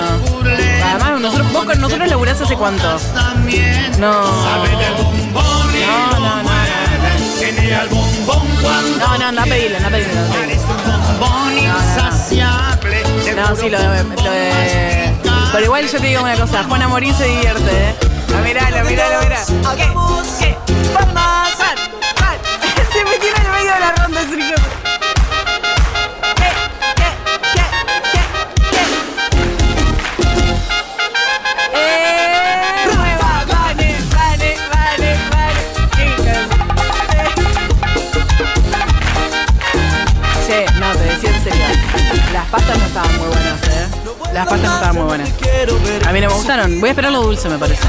[0.84, 2.98] Además, nosotros, vos con nosotros laburás hace cuánto.
[3.98, 4.22] No.
[4.22, 6.56] No, no, no.
[8.98, 9.78] No, no, a pedirle.
[9.80, 10.04] No, no, no.
[11.18, 12.05] No,
[13.56, 15.14] sí, lo de, lo de-
[15.52, 17.94] Pero igual yo te digo una cosa, Juana Morín se divierte, ¿eh?
[18.36, 19.40] Ah, miralo, miralo, mirá.
[19.76, 19.88] ¿Qué?
[20.38, 20.56] ¿Qué?
[20.92, 21.50] ¡Palmas!
[21.56, 21.76] ¡Sal!
[22.18, 22.38] ¡Sal!
[22.92, 24.36] Se metió en el medio de la ronda, hijo de-
[26.36, 26.50] ¿Qué?
[26.96, 27.08] ¿Qué?
[27.54, 27.62] ¿Qué?
[28.12, 28.20] ¿Qué?
[28.70, 28.82] ¿Qué?
[31.74, 32.86] ¡Eh!
[32.86, 35.62] Nueva, vale, vale, vale, vale.
[40.46, 41.64] Che, no, te decía en serio.
[42.32, 43.15] Las pastas no estaban.
[44.36, 45.30] Las pastas no estaban muy buenas.
[46.06, 46.78] A mí no me gustaron.
[46.78, 47.82] Voy a esperar lo dulce, me parece.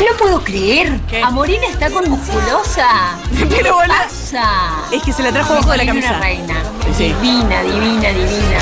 [0.00, 1.00] No puedo creer.
[1.24, 3.16] Amorina está con musculosa.
[3.38, 4.82] ¿Qué Pero, pasa?
[4.92, 6.10] Es que se la trajo abajo de la camisa.
[6.10, 6.54] Una reina.
[6.94, 7.04] Sí.
[7.04, 8.60] Divina, divina, divina.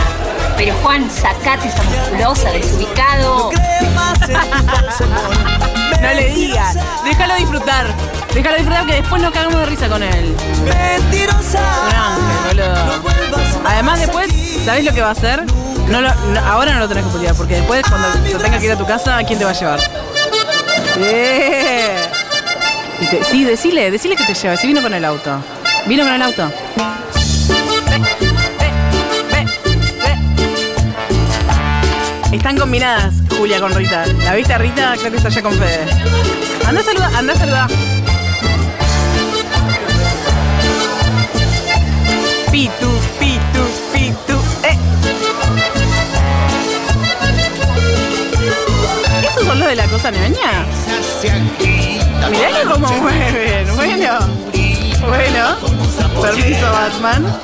[0.56, 3.50] Pero Juan, sacate esa musculosa, desubicado.
[6.00, 6.78] No le digas.
[7.02, 7.86] Déjalo disfrutar.
[8.32, 10.36] Déjalo disfrutar que después nos cagamos de risa con él.
[11.58, 13.60] Un ángel, boludo.
[13.64, 14.28] Además, después,
[14.64, 15.44] ¿sabés lo que va a hacer?
[15.88, 18.66] No lo- no- ahora no lo tenés que putear, porque después, cuando te tengas que
[18.66, 19.80] ir a tu casa, ¿quién te va a llevar?
[20.96, 21.92] Bien.
[23.00, 24.56] Y te- sí, decile, decile que te lleva.
[24.56, 25.42] Si vino con el auto.
[25.86, 26.50] ¿Vino con el auto?
[32.32, 34.04] Están combinadas Julia con Rita.
[34.24, 34.94] ¿La viste a Rita?
[34.98, 35.84] Creo que está allá con Fede.
[36.66, 37.70] Anda a saludar, anda a saludar.
[42.62, 44.78] Pitu, pitu, pitu, eh.
[49.26, 50.64] ¿Estos son los de la cosa ñoña?
[52.30, 53.66] Mirá cómo mueven.
[53.74, 54.18] Bueno.
[55.08, 55.56] Bueno.
[56.22, 57.40] Permiso, Batman.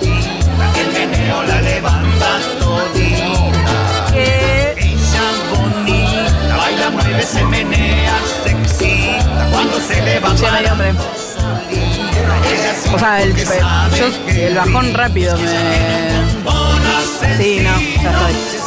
[0.77, 4.13] El meneo la levanta todita.
[4.13, 4.77] ¿Qué?
[4.79, 8.15] Ella bonita, baila, mueve, se menea,
[8.45, 10.63] se excita cuando se levanta.
[12.93, 15.49] O sea, el, yo, el bajón rápido me.
[17.37, 18.59] Sí, no, ya estoy.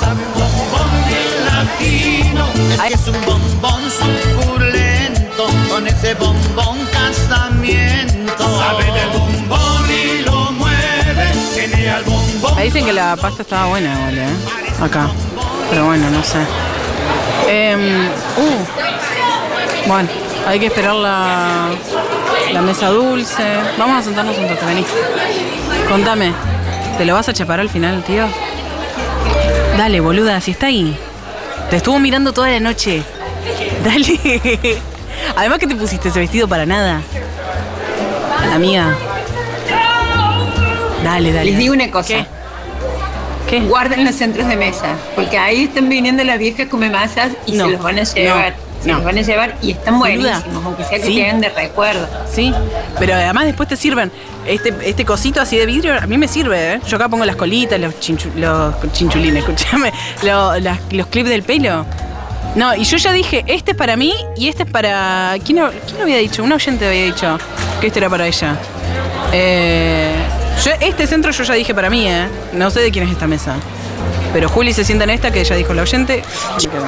[2.94, 8.60] es un bombón suculento, con ese bombón casamiento.
[8.60, 12.56] Sabe del bombón y lo mueve, tiene al bombón.
[12.56, 14.28] Me dicen que la pasta estaba buena, igual, ¿eh?
[14.82, 15.10] Acá.
[15.70, 16.40] Pero bueno, no sé.
[17.48, 19.88] Em, uh.
[19.88, 20.10] Bueno,
[20.48, 21.70] hay que esperar la,
[22.54, 23.44] la mesa dulce.
[23.78, 24.86] Vamos a sentarnos un toque, vení.
[25.90, 26.34] Contame,
[26.98, 28.26] ¿te lo vas a chapar al final, tío?
[29.78, 30.96] Dale, boluda, si está ahí.
[31.70, 33.04] Te estuvo mirando toda la noche.
[33.84, 34.80] Dale.
[35.36, 37.02] Además que te pusiste ese vestido para nada.
[38.54, 38.96] Amiga.
[41.04, 41.46] Dale, dale.
[41.52, 42.26] Les digo una cosa.
[43.50, 43.60] ¿Qué?
[43.62, 47.66] Guarden los centros de mesa, porque ahí están viniendo las viejas come masas y No,
[47.66, 48.52] se los van a llevar.
[48.52, 48.96] no, se no.
[48.96, 51.16] los van a llevar y están buenísimos, aunque sea que Sí.
[51.16, 52.08] queden de recuerdo.
[52.32, 52.54] Sí,
[53.00, 54.12] pero además después te sirven.
[54.46, 56.82] Este, este cosito así de vidrio a mí me sirve, ¿eh?
[56.88, 59.92] Yo acá pongo las colitas, los, chinchu- los chinchulines, escúchame,
[60.24, 61.86] lo- las- los clips del pelo.
[62.56, 65.36] No, y yo ya dije, este es para mí y este es para.
[65.46, 66.44] ¿Quién, lo- quién lo había dicho?
[66.44, 67.38] Un oyente había dicho
[67.80, 68.56] que este era para ella.
[69.32, 70.12] Eh,
[70.66, 72.28] yo, este centro yo ya dije para mí, ¿eh?
[72.54, 73.56] No sé de quién es esta mesa.
[74.34, 76.24] Pero Juli se sienta en esta que ya dijo la oyente.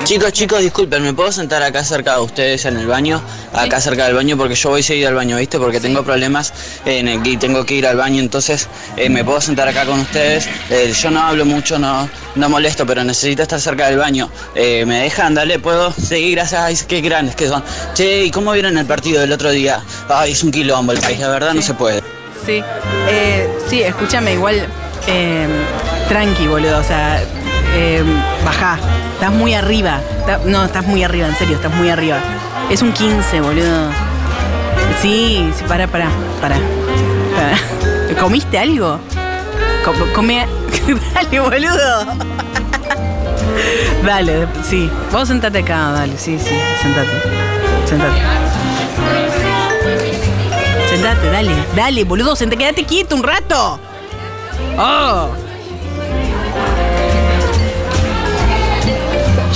[0.04, 3.22] Chicos, chicos, disculpen, ¿me puedo sentar acá cerca de ustedes en el baño?
[3.54, 5.60] Acá cerca del baño porque yo voy seguido al baño, ¿viste?
[5.60, 6.54] Porque tengo problemas
[6.86, 10.00] en el, y tengo que ir al baño, entonces eh, me puedo sentar acá con
[10.00, 10.48] ustedes.
[10.70, 14.30] Eh, yo no hablo mucho, no, no molesto, pero necesito estar cerca del baño.
[14.56, 15.34] Eh, ¿Me dejan?
[15.34, 16.36] Dale, ¿puedo seguir?
[16.36, 17.64] Gracias, ay, qué grandes que son.
[17.94, 19.82] Che, ¿y cómo vieron el partido del otro día?
[20.08, 22.02] Ay, es un quilombo el país, la verdad no se puede.
[22.46, 22.62] Sí,
[23.10, 24.66] eh, sí, escúchame, igual
[25.08, 25.48] eh,
[26.08, 27.22] tranqui, boludo, o sea,
[27.76, 28.04] eh,
[28.45, 28.78] bajá,
[29.14, 29.99] estás muy arriba,
[30.45, 32.18] no, estás muy arriba, en serio, estás muy arriba.
[32.70, 33.89] Es un 15, boludo.
[35.01, 36.08] Sí, sí, para, para,
[36.41, 36.56] para.
[38.20, 38.99] ¿Comiste algo?
[39.84, 40.47] Co- Come.
[41.14, 42.06] dale, boludo.
[44.06, 44.89] dale, sí.
[45.12, 47.10] Vos sentate acá, dale, sí, sí, sentate.
[47.86, 48.22] Sentate.
[50.89, 53.80] Sentate, dale, dale, boludo, sentate, quédate quieto un rato.
[54.78, 55.30] Oh.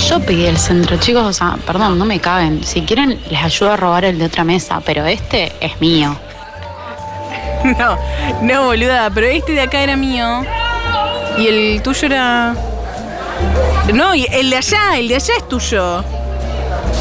[0.06, 2.62] Yo pedí el centro, chicos, o sea, perdón, no me caben.
[2.64, 6.16] Si quieren, les ayudo a robar el de otra mesa, pero este es mío.
[7.76, 7.98] No,
[8.40, 10.42] no, boluda, pero este de acá era mío.
[11.36, 12.54] Y el tuyo era.
[13.92, 16.04] No, y el de allá, el de allá es tuyo.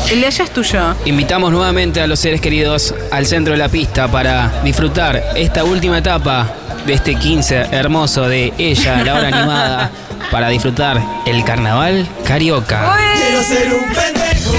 [0.09, 0.95] El de allá es tuyo.
[1.05, 5.99] Invitamos nuevamente a los seres queridos al centro de la pista para disfrutar esta última
[5.99, 6.47] etapa
[6.85, 9.91] de este 15 hermoso de ella, la hora animada,
[10.31, 12.95] para disfrutar el carnaval carioca.
[13.15, 14.53] Quiero ser un pendejo.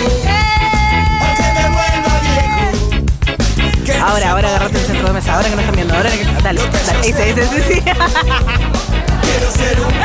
[4.01, 6.25] Ahora, ahora agarrate el centro de mesa, ahora que no están viendo, ahora que.
[6.43, 7.83] Dale, dale, ese, ese, ese, sí.
[9.23, 9.97] Quiero ser un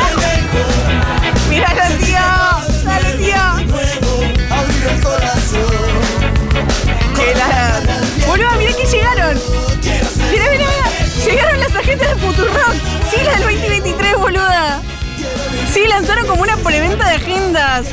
[15.93, 17.85] lanzaron como una preventa de agendas.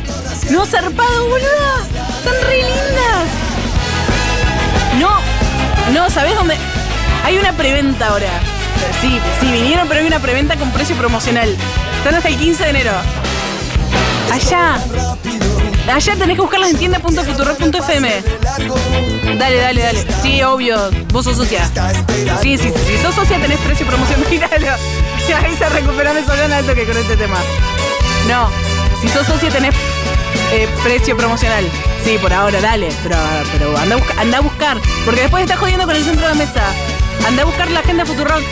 [0.51, 1.86] No, zarpado, boluda.
[2.18, 3.26] Están re lindas.
[4.98, 5.11] No,
[5.92, 6.57] no, ¿sabés dónde?
[7.24, 8.28] Hay una preventa ahora.
[9.03, 11.55] Sí, sí, vinieron, pero hay una preventa con precio promocional.
[11.98, 12.92] Están hasta el 15 de enero.
[14.32, 14.78] Allá.
[15.92, 18.22] Allá tenés que buscarlas en tienda.futurock.fm.
[19.38, 20.07] Dale, dale, dale.
[20.22, 20.90] Sí, obvio.
[21.12, 21.68] Vos sos socia.
[22.40, 22.80] Sí, sí, sí.
[22.86, 24.26] Si sos socia tenés precio promocional.
[24.30, 24.76] Míralo.
[25.44, 27.36] Ahí se recupera me Solana alto que con este tema.
[28.29, 28.49] No.
[29.01, 29.75] Si sos socia tenés
[30.53, 31.64] eh, precio promocional.
[32.05, 32.89] Sí, por ahora, dale.
[33.03, 33.16] Pero,
[33.53, 34.79] pero anda, a busca- anda a buscar.
[35.05, 36.62] Porque después estás jodiendo con el centro de mesa.
[37.27, 38.43] Anda a buscar la agenda Futurock.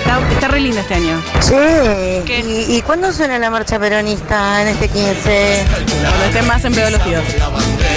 [0.00, 1.20] Está, está re linda este año.
[1.40, 5.64] Che, ¿y, y cuándo suena la marcha peronista en este 15?
[6.02, 7.22] Cuando estén más en pedo los tíos.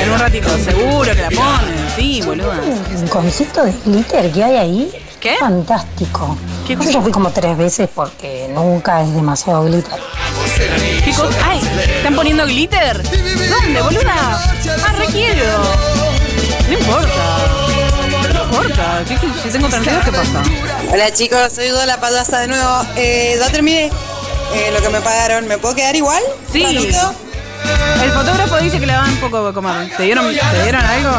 [0.01, 1.88] En un ratito, seguro que la ponen.
[1.97, 2.61] Sí, boluda.
[2.95, 4.91] Un concepto de glitter que hay ahí.
[5.20, 5.36] ¿Qué?
[5.38, 6.38] Fantástico.
[6.65, 9.99] ¿Qué Yo ya fui como tres veces porque nunca es demasiado glitter.
[11.43, 11.59] ¡Ay!
[11.97, 13.01] ¿Están poniendo glitter?
[13.49, 14.13] ¿Dónde, boluda?
[14.86, 15.43] Ah, requiero.
[16.70, 17.07] No importa.
[18.34, 19.03] No importa.
[19.07, 20.43] ¿Qué- qué- si tengo 32, ¿qué pasa?
[20.91, 22.86] Hola chicos, soy Gola Padaza de nuevo.
[22.95, 23.86] Eh, ya terminé
[24.53, 25.47] eh, lo que me pagaron.
[25.47, 26.22] ¿Me puedo quedar igual?
[26.51, 26.63] Sí.
[26.63, 27.13] ¿Ratito?
[28.03, 29.89] El fotógrafo dice que le van un poco de comer.
[29.97, 31.11] ¿Te dieron, ¿te dieron algo?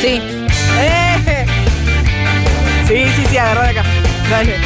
[0.00, 0.20] Sí.
[0.78, 1.46] ¡Eh!
[2.88, 3.84] Sí, sí, sí, agarró de acá.
[4.30, 4.56] Dale.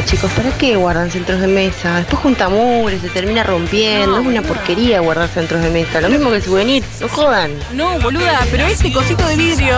[0.00, 1.96] No, chicos, ¿para qué guardan centros de mesa?
[1.96, 4.18] Después junta mugre, se termina rompiendo.
[4.18, 6.00] es una porquería guardar centros de mesa.
[6.00, 7.50] Lo mismo que el souvenir, no jodan.
[7.74, 9.76] No, boluda, pero este cosito de vidrio,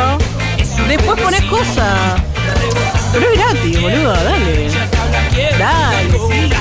[0.87, 2.23] después pones cosas.
[3.13, 4.71] Pero es gratis, boluda, dale.
[5.59, 6.53] Dale, sí.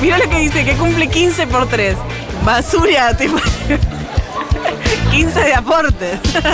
[0.00, 1.96] Mira lo que dice, que cumple 15 por 3.
[2.44, 3.40] Basura, tipo.
[5.14, 6.18] 15 de aportes.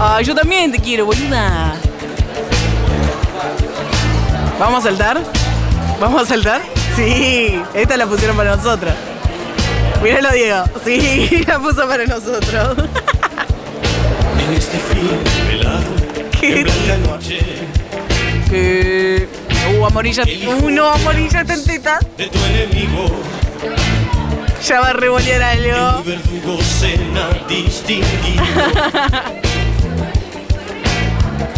[0.00, 1.74] Ay, yo también te quiero, boluda.
[4.58, 5.20] ¿Vamos a saltar?
[6.00, 6.62] ¿Vamos a saltar?
[6.96, 8.94] Sí, esta la pusieron para nosotros.
[10.02, 10.64] Míralo, Diego.
[10.86, 12.78] Sí, la puso para nosotros.
[14.38, 15.10] En este fin
[15.48, 15.84] velado.
[16.40, 16.60] ¿Qué?
[16.60, 17.40] En blanca noche.
[18.48, 19.28] Que.
[19.78, 20.24] Uh, Amorilla.
[20.24, 21.28] Uh, no, en
[21.66, 21.98] teta.
[22.16, 23.20] De tu enemigo.
[24.66, 26.02] Ya va a revolear algo.
[26.04, 28.44] Mi verdugo cena distinguido.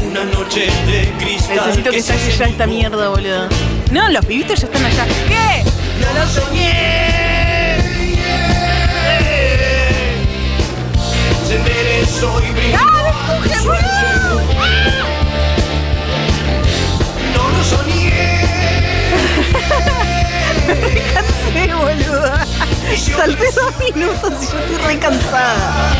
[0.09, 1.57] Una noche de cristal.
[1.57, 3.49] Necesito que se saque ya esta mierda, boludo.
[3.91, 5.07] No, los pibitos ya están allá.
[5.27, 5.65] ¿Qué?
[6.01, 6.93] ¡No lo soñé!
[11.49, 12.79] se enderezó y brilló.
[12.79, 14.41] ¡Ah, empuje, boludo!
[17.35, 18.43] No lo soñé.
[20.67, 22.33] Me recansé, boludo.
[23.17, 25.93] Salté dos minutos y yo estoy re cansada.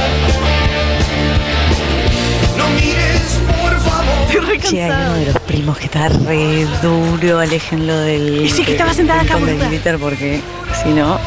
[2.57, 4.05] No mires, por favor.
[4.29, 5.15] Estoy re Che, hay uno cansada.
[5.17, 8.43] de los primos que está re duro, aléjenlo del.
[8.47, 9.69] Y sí, que estaba sentada acá, del boluda.
[9.69, 10.41] glitter porque
[10.83, 11.19] si no.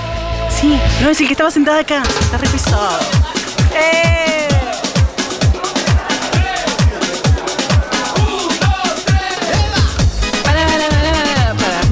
[0.50, 2.04] Sí, no es el que estaba sentada acá.
[2.22, 3.00] Está re pesado.
[3.76, 4.35] ¡Eh!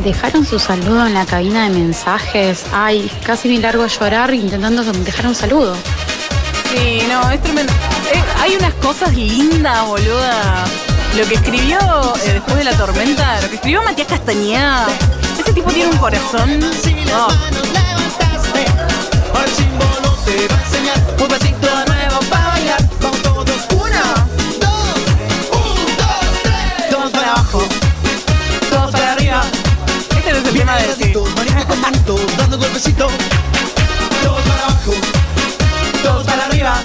[0.04, 2.66] Dejaron su saludo en la cabina de mensajes.
[2.74, 5.78] Ay, casi me largo a llorar intentando dejar un saludo.
[6.70, 7.72] Sí, no, es tremendo.
[8.14, 10.66] Eh, hay unas cosas lindas, boluda.
[11.16, 11.78] Lo que escribió
[12.26, 14.88] eh, después de la tormenta, lo que escribió Matías Castañeda,
[15.39, 16.60] ese tipo tiene un corazón.
[17.16, 17.28] Oh.
[31.14, 33.07] Manito con manito, dando golpecito.
[34.24, 34.93] Todos para abajo,
[36.01, 36.82] todos para arriba.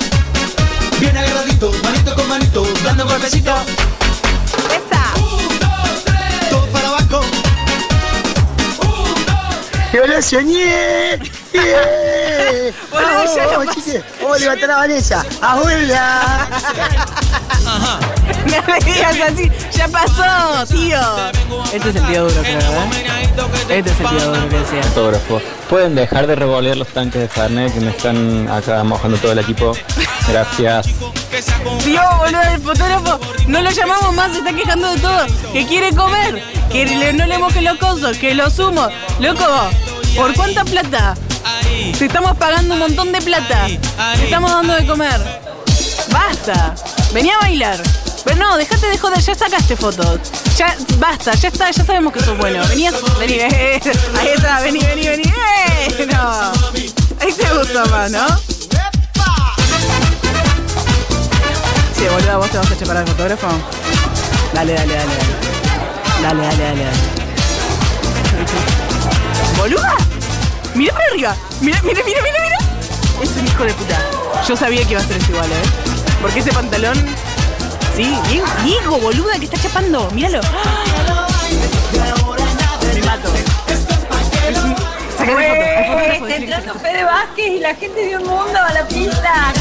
[1.01, 3.55] Bien agarraditos, manito con manito, dando golpecito.
[4.69, 5.15] Esa.
[5.19, 6.51] Un, dos, tres.
[6.51, 7.21] Todos para abajo.
[9.95, 11.19] ¡Yo lo soñé!
[11.55, 12.73] ¡Yeah!
[12.91, 13.81] Boludo, ya lo ¡Vamos, pasé.
[13.81, 14.05] chiques!
[14.21, 15.25] ¡Vamos a levantar a Vanessa!
[15.41, 16.49] ¡Abuela!
[17.65, 18.18] No
[18.49, 20.99] me digas así, ya pasó, tío.
[21.73, 23.79] Este es el tío duro, creo, ¿eh?
[23.79, 24.83] Este es el tío duro que decía.
[24.85, 25.41] Fotógrafo.
[25.69, 29.39] ¿Pueden dejar de revolear los tanques de Fernet que me están acá mojando todo el
[29.41, 29.73] equipo?
[30.29, 30.87] Gracias.
[31.85, 35.27] Dios, boludo, el fotógrafo, no lo llamamos más, se está quejando de todo.
[35.53, 36.43] Que quiere comer,
[36.73, 38.89] que le- no le moje los cosos, que lo sumo.
[39.21, 39.45] Loco,
[40.17, 41.15] ¿por cuánta plata?
[41.99, 43.67] Te estamos pagando un montón de plata.
[43.67, 45.21] Te estamos dando de comer.
[46.11, 46.75] Basta.
[47.13, 47.79] Vení a bailar.
[48.25, 50.21] Pero no, dejate de joder, ya sacaste fotos.
[50.57, 52.63] Ya, basta, ya está, ya sabemos que sos bueno.
[52.69, 52.89] Vení,
[53.19, 53.81] vení, eh,
[54.19, 55.23] ahí está, vení, vení, vení.
[55.25, 56.07] ¡Eh!
[56.13, 56.53] No.
[57.21, 58.27] Ahí te gustó más, ¿no?
[61.97, 63.49] Sí, boludo, vos te vas a chapar al fotógrafo.
[64.55, 65.49] Dale, dale, dale, dale.
[66.23, 66.97] Dale, dale, dale, dale.
[69.57, 69.97] ¿Boluda?
[70.75, 71.37] Mira para arriba.
[71.61, 72.59] Mira, mira, mira, mira, mira.
[73.23, 74.01] Es un hijo de puta.
[74.47, 75.63] Yo sabía que iba a ser igual, ¿eh?
[76.21, 76.97] Porque ese pantalón.
[77.99, 80.09] Sí, Diego, Diego, boluda, que está chapando.
[80.13, 80.41] Míralo.
[82.95, 83.33] Me mato.
[86.25, 89.53] Que entrando Fede Vázquez y la gente de un mundo a la pista.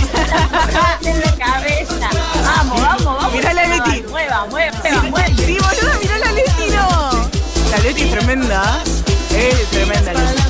[1.03, 2.09] en la cabeza.
[2.43, 3.33] Vamos, vamos, vamos.
[3.33, 4.03] Mirá la Leti.
[4.07, 5.27] Mueva, mueva, mueva.
[5.35, 7.29] sí, boluda, mirá la Leti, no.
[7.71, 8.83] La Leti es tremenda.
[9.31, 10.47] Es tremenda Leti.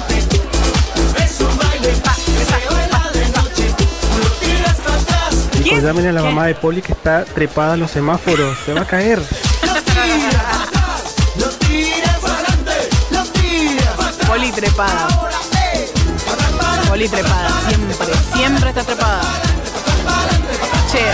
[5.77, 8.57] Chicos, llamen a la mamá de Poli que está trepada en los semáforos.
[8.65, 9.21] Se va a caer.
[14.25, 15.07] Poli trepada.
[16.87, 17.95] Poli trepada, siempre,
[18.33, 19.21] siempre está trepada.
[20.91, 21.05] Che.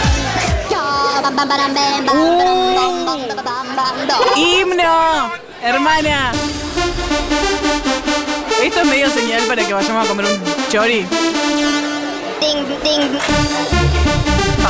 [4.38, 6.32] Himno, hermana.
[8.64, 11.06] Esto es medio señal para que vayamos a comer un chori.
[12.40, 13.83] Pa,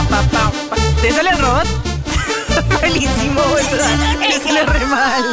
[0.09, 0.75] pa, pa, pa.
[1.01, 1.67] ¿Te sale el robot?
[2.81, 3.85] Malísimo, boludo.
[4.19, 5.23] Le sale re mal.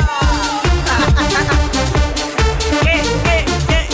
[2.82, 3.88] Eh, eh, eh.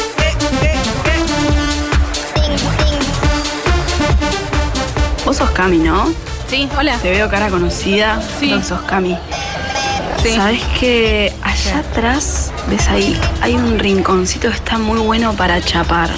[5.24, 6.12] Vos sos Cami, ¿no?
[6.48, 6.96] Sí, hola.
[6.98, 8.20] Te veo cara conocida.
[8.38, 8.60] Sí.
[8.62, 9.18] Sos Cami.
[10.22, 10.34] Sí.
[10.34, 16.10] ¿Sabes que allá atrás, ves ahí, hay un rinconcito que está muy bueno para chapar?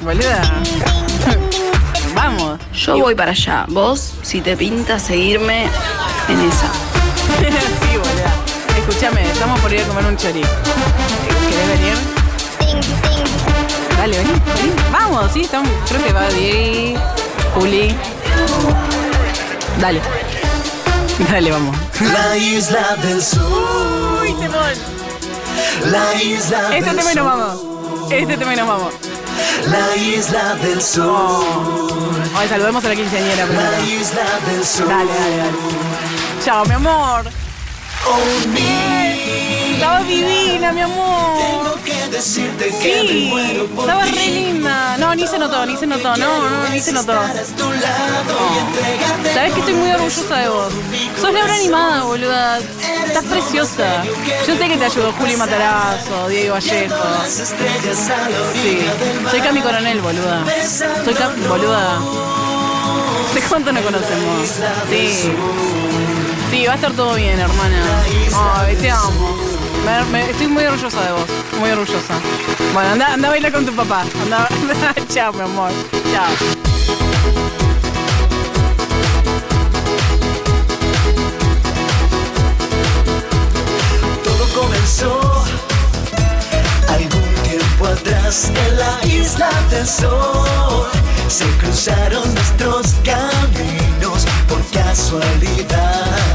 [0.00, 0.42] Boluda.
[2.96, 3.66] Yo voy para allá.
[3.68, 5.64] Vos, si te pinta seguirme
[6.28, 6.70] en esa.
[7.38, 8.32] sí, boluda.
[8.78, 10.42] Escúchame, estamos por ir a comer un chori.
[11.50, 11.94] ¿Querés venir?
[13.98, 14.72] Dale, vení, vení.
[14.90, 15.70] Vamos, sí, estamos.
[15.88, 17.00] Creo que va Diego,
[17.54, 17.94] Juli.
[19.80, 20.00] Dale.
[21.30, 21.76] Dale, vamos.
[22.00, 24.22] La isla del sur.
[24.22, 24.72] Uy, temor.
[25.90, 27.60] La isla Este del tema y nos vamos.
[28.10, 28.94] Este tema y nos vamos.
[29.66, 32.17] La isla del sur.
[32.46, 33.70] Saludemos a la quinceañera primero.
[34.88, 35.52] Dale, dale, dale.
[36.44, 37.24] Chao, mi amor.
[39.78, 41.38] Estaba divina, mi amor.
[41.38, 44.10] Tengo que decirte que me Sí, muero por estaba ti.
[44.12, 44.96] re linda.
[44.98, 46.16] No, ni se notó, ni se notó.
[46.16, 47.12] No, no, ni se notó.
[47.22, 50.72] Entregarte Sabes que estoy muy orgullosa de vos.
[51.20, 52.58] Sos la hora animada, boluda.
[53.06, 54.02] Estás preciosa.
[54.46, 56.96] Yo sé que te ayudó Juli Matarazo, Diego Vallejo.
[57.24, 58.78] Sí.
[59.30, 60.44] Soy Cami Coronel, boluda.
[61.04, 62.00] Soy Cami, boluda.
[63.34, 64.48] ¿De cuánto nos conocemos?
[64.90, 65.32] Sí.
[66.50, 67.76] Sí, va a estar todo bien, hermana.
[68.56, 69.37] Ay, te amo.
[69.88, 71.24] Estoy muy orgullosa de vos.
[71.58, 72.14] Muy orgullosa.
[72.74, 74.04] Bueno, anda, anda a bailar con tu papá.
[74.22, 74.46] Anda,
[75.08, 75.70] Chao, mi amor.
[76.12, 76.28] Chao.
[84.24, 85.44] Todo comenzó
[86.88, 90.86] algún tiempo atrás en la isla del sol.
[91.28, 96.27] Se cruzaron nuestros caminos por casualidad.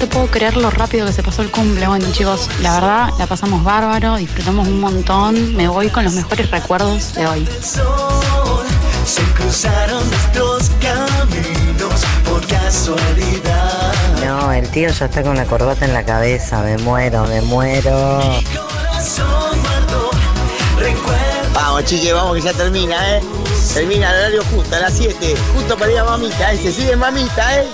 [0.00, 1.86] Te puedo creer lo rápido que se pasó el cumple.
[1.86, 5.54] Bueno, chicos, la verdad la pasamos bárbaro, disfrutamos un montón.
[5.54, 7.46] Me voy con los mejores recuerdos de hoy.
[7.62, 8.64] Sol,
[9.04, 13.92] se cruzaron nuestros caminos por casualidad.
[14.24, 16.62] No, el tío ya está con la corbata en la cabeza.
[16.62, 18.20] Me muero, me muero.
[21.52, 23.20] Vamos, chique, vamos que ya termina, ¿eh?
[23.74, 25.36] Termina el horario justo, a las 7.
[25.54, 26.56] Justo para ir a mamita, ¿eh?
[26.62, 27.66] Se sigue mamita, ¿eh?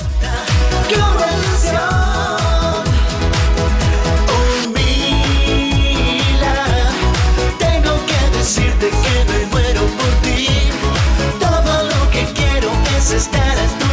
[8.78, 10.48] Decirte que me muero por ti.
[11.40, 13.85] Todo lo que quiero es estar a tu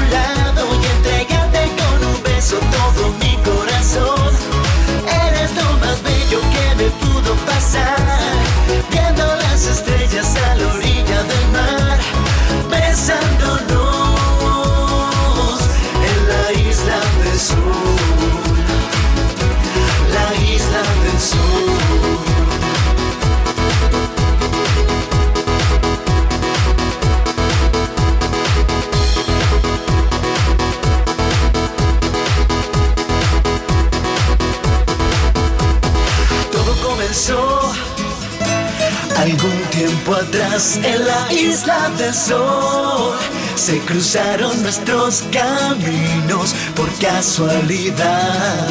[39.24, 43.15] algún tiempo atrás en la isla del sol.
[43.55, 48.67] Se cruzaron nuestros caminos por casualidad.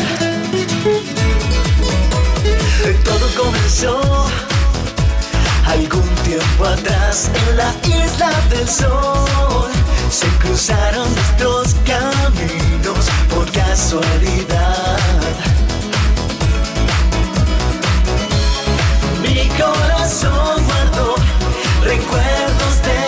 [3.05, 4.01] Todo comenzó
[5.67, 7.73] algún tiempo atrás en la
[8.05, 9.71] isla del sol.
[10.11, 14.99] Se cruzaron nuestros caminos por casualidad.
[19.23, 21.15] Mi corazón guardó
[21.83, 23.02] recuerdos de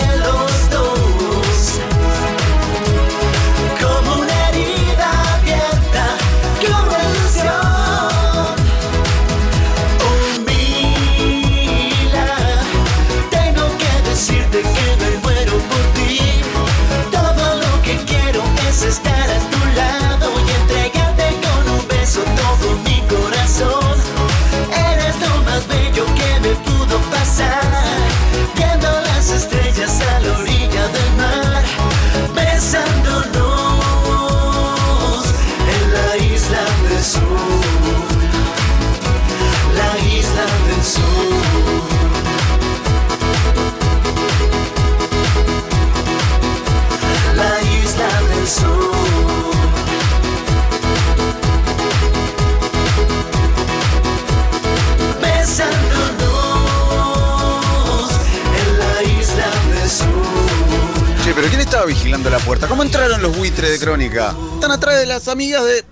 [61.75, 62.67] estaba vigilando la puerta?
[62.69, 64.33] ¿Cómo entraron los buitres de crónica?
[64.53, 65.83] Están atrás de las amigas de.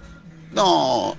[0.54, 1.18] No.